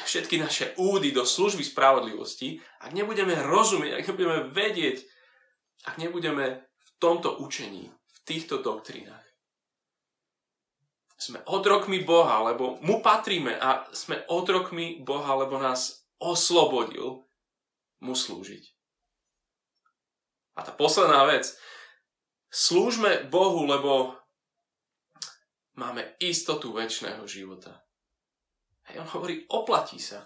všetky 0.00 0.40
naše 0.40 0.72
údy 0.80 1.12
do 1.12 1.28
služby 1.28 1.60
spravodlivosti, 1.60 2.60
ak 2.80 2.96
nebudeme 2.96 3.36
rozumieť, 3.36 4.00
ak 4.00 4.04
nebudeme 4.12 4.38
vedieť, 4.48 5.04
ak 5.84 5.94
nebudeme 6.00 6.64
v 6.64 6.88
tomto 6.96 7.40
učení, 7.40 7.92
v 7.92 8.18
týchto 8.24 8.64
doktrínach. 8.64 9.29
Sme 11.20 11.44
otrokmi 11.44 12.00
Boha, 12.00 12.40
lebo 12.48 12.80
mu 12.80 13.04
patríme 13.04 13.52
a 13.60 13.84
sme 13.92 14.24
otrokmi 14.32 15.04
Boha, 15.04 15.36
lebo 15.36 15.60
nás 15.60 16.08
oslobodil 16.16 17.28
mu 18.00 18.16
slúžiť. 18.16 18.64
A 20.56 20.64
tá 20.64 20.72
posledná 20.72 21.28
vec. 21.28 21.52
Slúžme 22.48 23.28
Bohu, 23.28 23.68
lebo 23.68 24.16
máme 25.76 26.16
istotu 26.24 26.72
väčšného 26.72 27.22
života. 27.28 27.84
Hej, 28.88 29.04
on 29.04 29.08
hovorí, 29.12 29.44
oplatí 29.52 30.00
sa. 30.00 30.24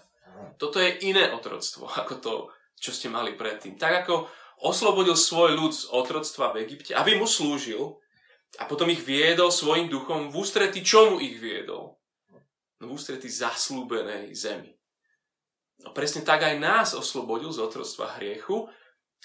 Toto 0.55 0.79
je 0.79 0.95
iné 1.11 1.31
otroctvo, 1.31 1.91
ako 2.01 2.13
to, 2.23 2.33
čo 2.79 2.95
ste 2.95 3.11
mali 3.11 3.35
predtým. 3.35 3.75
Tak 3.75 4.07
ako 4.07 4.31
oslobodil 4.63 5.19
svoj 5.19 5.59
ľud 5.59 5.75
z 5.75 5.91
otroctva 5.91 6.55
v 6.55 6.63
Egypte, 6.67 6.95
aby 6.95 7.19
mu 7.19 7.27
slúžil 7.27 7.99
a 8.59 8.63
potom 8.69 8.87
ich 8.87 9.03
viedol 9.03 9.51
svojim 9.51 9.91
duchom 9.91 10.31
v 10.31 10.35
ústrety, 10.39 10.79
čomu 10.81 11.19
ich 11.19 11.39
viedol? 11.39 11.95
No 12.79 12.91
v 12.91 12.95
ústrety 12.95 13.27
zaslúbenej 13.31 14.35
zemi. 14.35 14.75
No 15.83 15.91
presne 15.91 16.23
tak 16.23 16.43
aj 16.43 16.55
nás 16.59 16.89
oslobodil 16.95 17.51
z 17.51 17.59
otroctva 17.59 18.15
hriechu, 18.19 18.67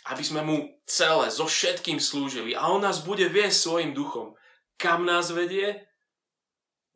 aby 0.09 0.23
sme 0.25 0.43
mu 0.43 0.57
celé, 0.89 1.29
so 1.29 1.45
všetkým 1.47 2.01
slúžili. 2.01 2.57
A 2.57 2.73
on 2.73 2.83
nás 2.83 3.05
bude 3.05 3.29
viesť 3.29 3.59
svojim 3.59 3.93
duchom. 3.93 4.35
Kam 4.81 5.05
nás 5.05 5.29
vedie? 5.31 5.87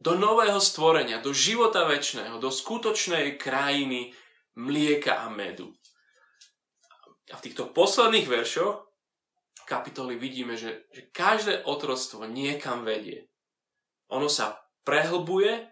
Do 0.01 0.17
nového 0.17 0.59
stvorenia, 0.59 1.21
do 1.21 1.37
života 1.37 1.87
väčšného, 1.87 2.41
do 2.41 2.51
skutočnej 2.51 3.37
krajiny 3.37 4.13
mlieka 4.57 5.23
a 5.23 5.29
medu. 5.31 5.73
A 7.33 7.41
v 7.41 7.45
týchto 7.45 7.73
posledných 7.73 8.29
veršoch 8.29 8.94
kapitoly 9.65 10.17
vidíme, 10.17 10.57
že, 10.57 10.89
že 10.93 11.09
každé 11.11 11.65
otroctvo 11.65 12.29
niekam 12.29 12.85
vedie. 12.85 13.29
Ono 14.13 14.29
sa 14.29 14.61
prehlbuje 14.85 15.65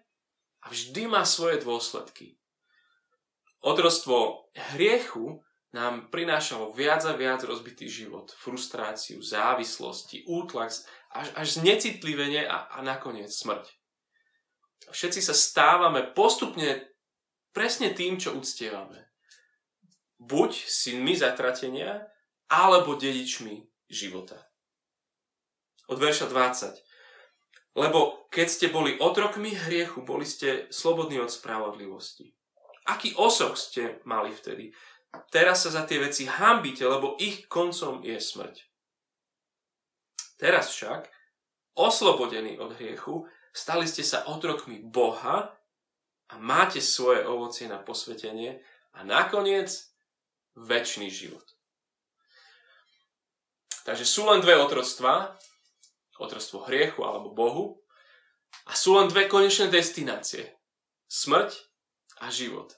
a 0.62 0.66
vždy 0.68 1.08
má 1.08 1.22
svoje 1.28 1.60
dôsledky. 1.60 2.40
Otroctvo 3.62 4.48
hriechu 4.74 5.44
nám 5.72 6.12
prinášalo 6.12 6.76
viac 6.76 7.06
a 7.08 7.16
viac 7.16 7.40
rozbitý 7.46 7.88
život, 7.88 8.28
frustráciu, 8.36 9.24
závislosti, 9.24 10.28
útlak, 10.28 10.74
až, 11.12 11.28
až 11.32 11.46
znecitlivenie 11.62 12.44
a, 12.44 12.68
a 12.68 12.84
nakoniec 12.84 13.32
smrť. 13.32 13.70
Všetci 14.92 15.20
sa 15.24 15.32
stávame 15.32 16.12
postupne 16.12 16.92
presne 17.56 17.96
tým, 17.96 18.20
čo 18.20 18.36
uctievame. 18.36 19.08
Buď 20.20 20.52
synmi 20.52 21.16
zatratenia, 21.16 22.04
alebo 22.52 23.00
dedičmi 23.00 23.71
života. 23.92 24.40
Od 25.92 26.00
verša 26.00 26.32
20. 26.32 26.80
Lebo 27.76 28.28
keď 28.32 28.46
ste 28.48 28.66
boli 28.72 28.96
otrokmi 28.96 29.52
hriechu, 29.52 30.00
boli 30.00 30.24
ste 30.24 30.72
slobodní 30.72 31.20
od 31.20 31.28
spravodlivosti. 31.28 32.32
Aký 32.88 33.12
osoch 33.14 33.60
ste 33.60 34.00
mali 34.08 34.32
vtedy? 34.32 34.72
Teraz 35.28 35.68
sa 35.68 35.70
za 35.70 35.82
tie 35.84 36.00
veci 36.00 36.24
hambíte, 36.24 36.88
lebo 36.88 37.20
ich 37.20 37.44
koncom 37.46 38.00
je 38.00 38.16
smrť. 38.16 38.56
Teraz 40.40 40.72
však, 40.72 41.06
oslobodení 41.76 42.56
od 42.58 42.74
hriechu, 42.80 43.28
stali 43.52 43.84
ste 43.84 44.02
sa 44.02 44.24
otrokmi 44.26 44.80
Boha 44.80 45.52
a 46.32 46.34
máte 46.40 46.80
svoje 46.80 47.28
ovocie 47.28 47.68
na 47.68 47.78
posvetenie 47.78 48.64
a 48.96 49.04
nakoniec 49.04 49.92
väčší 50.56 51.12
život. 51.12 51.44
Takže 53.82 54.06
sú 54.06 54.30
len 54.30 54.38
dve 54.38 54.54
otroctva, 54.58 55.34
otroctvo 56.22 56.62
hriechu 56.70 57.02
alebo 57.02 57.34
Bohu 57.34 57.82
a 58.70 58.78
sú 58.78 58.94
len 58.94 59.10
dve 59.10 59.26
konečné 59.26 59.66
destinácie. 59.66 60.54
Smrť 61.10 61.50
a 62.22 62.30
život. 62.30 62.70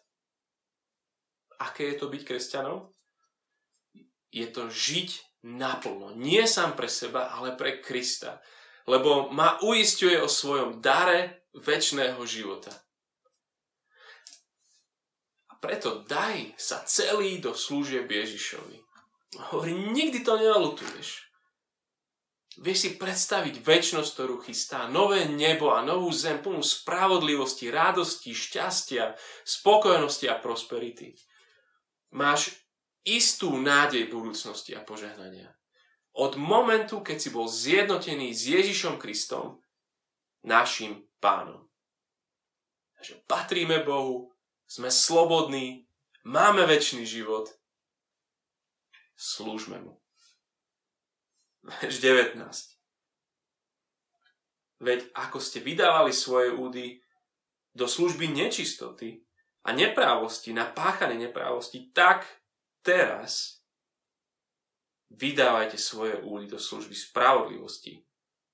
Aké 1.60 1.92
je 1.92 1.96
to 2.00 2.06
byť 2.08 2.22
kresťanom? 2.24 2.88
Je 4.32 4.46
to 4.50 4.72
žiť 4.72 5.40
naplno. 5.44 6.16
Nie 6.16 6.48
sám 6.48 6.74
pre 6.74 6.88
seba, 6.88 7.30
ale 7.30 7.54
pre 7.54 7.78
Krista. 7.78 8.40
Lebo 8.88 9.30
ma 9.30 9.60
uistuje 9.62 10.16
o 10.18 10.28
svojom 10.28 10.80
dare 10.80 11.46
väčšného 11.54 12.20
života. 12.26 12.72
A 15.52 15.60
preto 15.60 16.02
daj 16.04 16.56
sa 16.58 16.82
celý 16.84 17.38
do 17.38 17.54
služieb 17.54 18.10
Ježišovi. 18.10 18.83
Hovorí, 19.38 19.74
nikdy 19.74 20.22
to 20.22 20.38
nealutuješ. 20.38 21.24
Vieš 22.54 22.78
si 22.78 22.90
predstaviť 22.94 23.66
väčšnosť, 23.66 24.10
ktorú 24.14 24.38
chystá, 24.46 24.86
nové 24.86 25.26
nebo 25.26 25.74
a 25.74 25.82
novú 25.82 26.14
zem 26.14 26.38
plnú 26.38 26.62
spravodlivosti, 26.62 27.66
radosti, 27.66 28.30
šťastia, 28.30 29.18
spokojnosti 29.42 30.30
a 30.30 30.38
prosperity. 30.38 31.18
Máš 32.14 32.54
istú 33.02 33.58
nádej 33.58 34.06
budúcnosti 34.06 34.70
a 34.78 34.86
požehnania. 34.86 35.50
Od 36.14 36.38
momentu, 36.38 37.02
keď 37.02 37.16
si 37.18 37.34
bol 37.34 37.50
zjednotený 37.50 38.30
s 38.30 38.46
Ježišom 38.46 39.02
Kristom, 39.02 39.58
našim 40.46 41.10
pánom. 41.18 41.66
Takže 42.94 43.18
patríme 43.26 43.82
Bohu, 43.82 44.30
sme 44.70 44.94
slobodní, 44.94 45.90
máme 46.22 46.70
väčší 46.70 47.02
život, 47.02 47.50
slúžme 49.16 49.80
mu. 49.80 49.98
Verš 51.64 51.98
19. 52.02 52.38
Veď 54.84 55.00
ako 55.16 55.38
ste 55.40 55.64
vydávali 55.64 56.12
svoje 56.12 56.52
údy 56.52 57.00
do 57.72 57.88
služby 57.88 58.28
nečistoty 58.28 59.24
a 59.64 59.72
neprávosti, 59.72 60.52
na 60.52 60.68
páchanie 60.68 61.16
neprávosti, 61.16 61.88
tak 61.90 62.28
teraz 62.84 63.64
vydávajte 65.08 65.80
svoje 65.80 66.20
údy 66.20 66.46
do 66.50 66.60
služby 66.60 66.92
spravodlivosti 66.92 68.04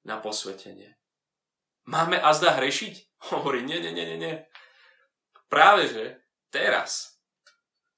na 0.07 0.23
posvetenie. 0.23 0.97
Máme 1.91 2.21
azda 2.21 2.55
hrešiť? 2.55 2.95
Hovorí, 3.35 3.67
nie, 3.67 3.83
nie, 3.83 3.93
nie, 3.93 4.17
nie. 4.17 4.35
Práve, 5.51 5.91
že 5.91 6.05
teraz 6.55 7.20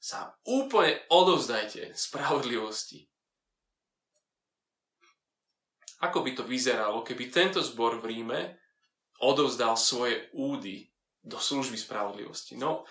sa 0.03 0.35
úplne 0.51 0.99
odovzdajte 1.15 1.95
spravodlivosti. 1.95 3.07
Ako 6.03 6.27
by 6.27 6.35
to 6.35 6.43
vyzeralo, 6.43 7.07
keby 7.07 7.31
tento 7.31 7.63
zbor 7.63 8.03
v 8.03 8.11
Ríme 8.11 8.59
odovzdal 9.23 9.79
svoje 9.79 10.27
údy 10.35 10.91
do 11.23 11.39
služby 11.39 11.79
spravodlivosti? 11.79 12.59
No, 12.59 12.83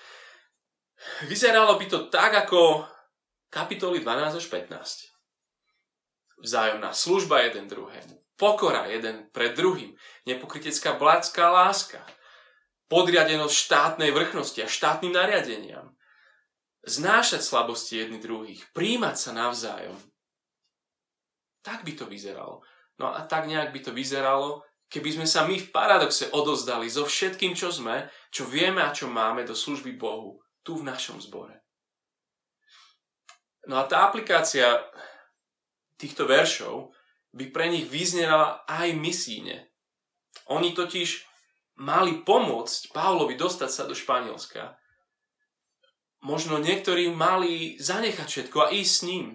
vyzeralo 1.27 1.75
by 1.75 1.85
to 1.91 2.07
tak, 2.07 2.47
ako 2.47 2.87
kapitoly 3.51 3.99
12 3.99 4.39
až 4.39 4.45
15. 4.47 5.11
Vzájomná 6.39 6.95
služba 6.95 7.43
jeden 7.43 7.67
druhému. 7.67 8.23
Pokora 8.39 8.87
jeden 8.87 9.27
pred 9.35 9.51
druhým. 9.51 9.99
Nepokrytecká 10.23 10.95
blácká 10.95 11.51
láska. 11.51 11.99
Podriadenosť 12.87 13.51
štátnej 13.53 14.15
vrchnosti 14.15 14.63
a 14.63 14.71
štátnym 14.71 15.11
nariadeniam. 15.11 15.91
Znášať 16.81 17.45
slabosti 17.45 18.01
jedných 18.01 18.23
druhých. 18.25 18.61
Príjmať 18.73 19.15
sa 19.17 19.31
navzájom. 19.37 19.97
Tak 21.61 21.85
by 21.85 21.93
to 21.93 22.09
vyzeralo. 22.09 22.65
No 22.97 23.13
a 23.13 23.21
tak 23.25 23.45
nejak 23.45 23.69
by 23.73 23.79
to 23.85 23.91
vyzeralo, 23.93 24.65
keby 24.89 25.21
sme 25.21 25.27
sa 25.29 25.45
my 25.45 25.57
v 25.57 25.71
paradoxe 25.73 26.29
odozdali 26.33 26.89
so 26.89 27.05
všetkým, 27.05 27.53
čo 27.53 27.71
sme, 27.71 28.09
čo 28.33 28.45
vieme 28.45 28.81
a 28.81 28.93
čo 28.93 29.07
máme 29.09 29.45
do 29.45 29.53
služby 29.53 29.95
Bohu, 29.97 30.41
tu 30.61 30.77
v 30.77 30.85
našom 30.85 31.21
zbore. 31.21 31.61
No 33.69 33.77
a 33.77 33.85
tá 33.85 34.09
aplikácia 34.09 34.81
týchto 36.01 36.25
veršov 36.25 36.93
by 37.31 37.53
pre 37.53 37.69
nich 37.69 37.85
vyznela 37.85 38.65
aj 38.65 38.97
misíne. 38.97 39.69
Oni 40.49 40.73
totiž 40.73 41.23
mali 41.79 42.25
pomôcť 42.25 42.91
Pavlovi 42.91 43.37
dostať 43.37 43.69
sa 43.69 43.83
do 43.85 43.95
Španielska. 43.95 44.75
Možno 46.21 46.61
niektorí 46.61 47.09
mali 47.09 47.81
zanechať 47.81 48.27
všetko 48.29 48.57
a 48.61 48.71
ísť 48.71 48.93
s 48.93 49.01
ním. 49.09 49.25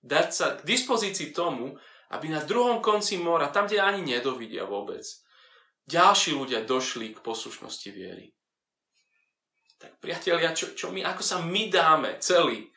Dať 0.00 0.28
sa 0.32 0.46
k 0.56 0.64
dispozícii 0.64 1.36
tomu, 1.36 1.76
aby 2.16 2.32
na 2.32 2.40
druhom 2.40 2.80
konci 2.80 3.20
mora, 3.20 3.52
tam, 3.52 3.68
kde 3.68 3.84
ani 3.84 4.00
nedovidia 4.00 4.64
vôbec, 4.64 5.04
ďalší 5.84 6.32
ľudia 6.32 6.64
došli 6.64 7.12
k 7.12 7.20
poslušnosti 7.20 7.90
viery. 7.92 8.32
Tak 9.78 10.00
priatelia, 10.02 10.56
čo, 10.56 10.72
čo 10.74 10.90
my, 10.90 11.04
ako 11.04 11.22
sa 11.22 11.44
my 11.44 11.68
dáme 11.70 12.16
celý? 12.18 12.72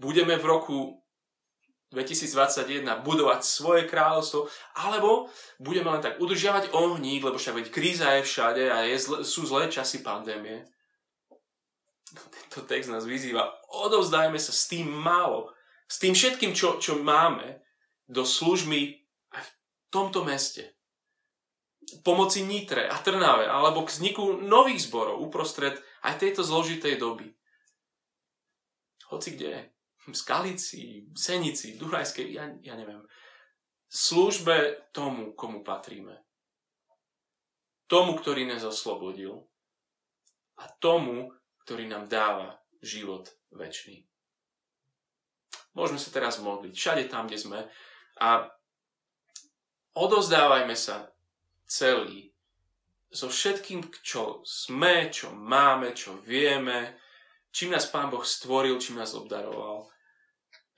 Budeme 0.00 0.40
v 0.40 0.44
roku 0.48 0.78
2021 1.94 2.82
budovať 3.06 3.40
svoje 3.46 3.86
kráľovstvo, 3.86 4.50
alebo 4.82 5.30
budeme 5.62 5.94
len 5.94 6.02
tak 6.02 6.18
udržiavať 6.18 6.74
ohník, 6.74 7.22
lebo 7.22 7.38
však 7.38 7.54
veď 7.54 7.66
kríza 7.70 8.08
je 8.18 8.26
všade 8.26 8.64
a 8.66 8.82
je 8.82 8.96
zle, 8.98 9.18
sú 9.22 9.46
zlé 9.46 9.70
časy 9.70 10.02
pandémie. 10.02 10.66
Tento 12.14 12.62
text 12.70 12.88
nás 12.88 13.02
vyzýva, 13.02 13.50
odovzdajme 13.74 14.38
sa 14.38 14.54
s 14.54 14.70
tým 14.70 14.86
málo, 14.86 15.50
s 15.90 15.98
tým 15.98 16.14
všetkým, 16.14 16.54
čo, 16.54 16.78
čo 16.78 17.02
máme, 17.02 17.60
do 18.06 18.22
služby 18.22 19.02
aj 19.34 19.42
v 19.42 19.50
tomto 19.90 20.22
meste. 20.22 20.78
Pomoci 22.00 22.46
Nitre 22.46 22.88
a 22.88 22.96
Trnave, 22.96 23.44
alebo 23.44 23.84
k 23.84 23.92
vzniku 23.92 24.40
nových 24.40 24.88
zborov 24.88 25.20
uprostred 25.20 25.76
aj 26.00 26.22
tejto 26.22 26.40
zložitej 26.40 26.96
doby. 26.96 27.28
Hoci 29.12 29.36
kde 29.36 29.74
v 30.04 30.16
Skalici, 30.16 31.08
Senici, 31.16 31.76
v 31.76 31.80
Dunajskej, 31.80 32.26
ja, 32.32 32.44
ja 32.60 32.74
neviem. 32.76 33.04
Službe 33.88 34.88
tomu, 34.92 35.32
komu 35.32 35.64
patríme. 35.64 36.24
Tomu, 37.88 38.16
ktorý 38.16 38.44
nás 38.48 38.64
oslobodil. 38.64 39.44
A 40.60 40.68
tomu, 40.80 41.32
ktorý 41.64 41.88
nám 41.88 42.06
dáva 42.06 42.60
život 42.84 43.32
väčší. 43.50 44.04
Môžeme 45.74 45.98
sa 45.98 46.14
teraz 46.14 46.38
modliť. 46.38 46.72
Všade 46.76 47.04
tam, 47.10 47.26
kde 47.26 47.38
sme. 47.40 47.60
A 48.22 48.46
odozdávajme 49.98 50.76
sa 50.78 51.10
celý 51.66 52.30
so 53.10 53.26
všetkým, 53.26 53.82
čo 54.04 54.44
sme, 54.46 55.10
čo 55.10 55.34
máme, 55.34 55.94
čo 55.96 56.14
vieme, 56.22 56.94
čím 57.50 57.74
nás 57.74 57.90
Pán 57.90 58.10
Boh 58.10 58.22
stvoril, 58.22 58.78
čím 58.78 59.02
nás 59.02 59.14
obdaroval 59.18 59.90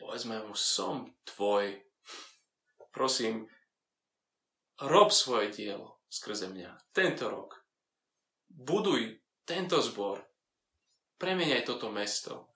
povedzme 0.07 0.39
mu, 0.47 0.55
som 0.55 1.11
tvoj. 1.27 1.83
Prosím, 2.95 3.51
rob 4.81 5.11
svoje 5.11 5.51
dielo 5.53 5.99
skrze 6.09 6.49
mňa. 6.49 6.95
Tento 6.95 7.27
rok. 7.27 7.59
Buduj 8.47 9.19
tento 9.43 9.83
zbor. 9.83 10.23
Premeniaj 11.17 11.65
toto 11.65 11.89
mesto. 11.89 12.53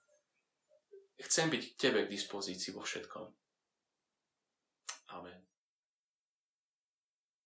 Chcem 1.21 1.53
byť 1.53 1.63
tebe 1.77 2.05
k 2.05 2.13
dispozícii 2.13 2.73
vo 2.73 2.81
všetkom. 2.81 3.27
Amen. 5.17 5.50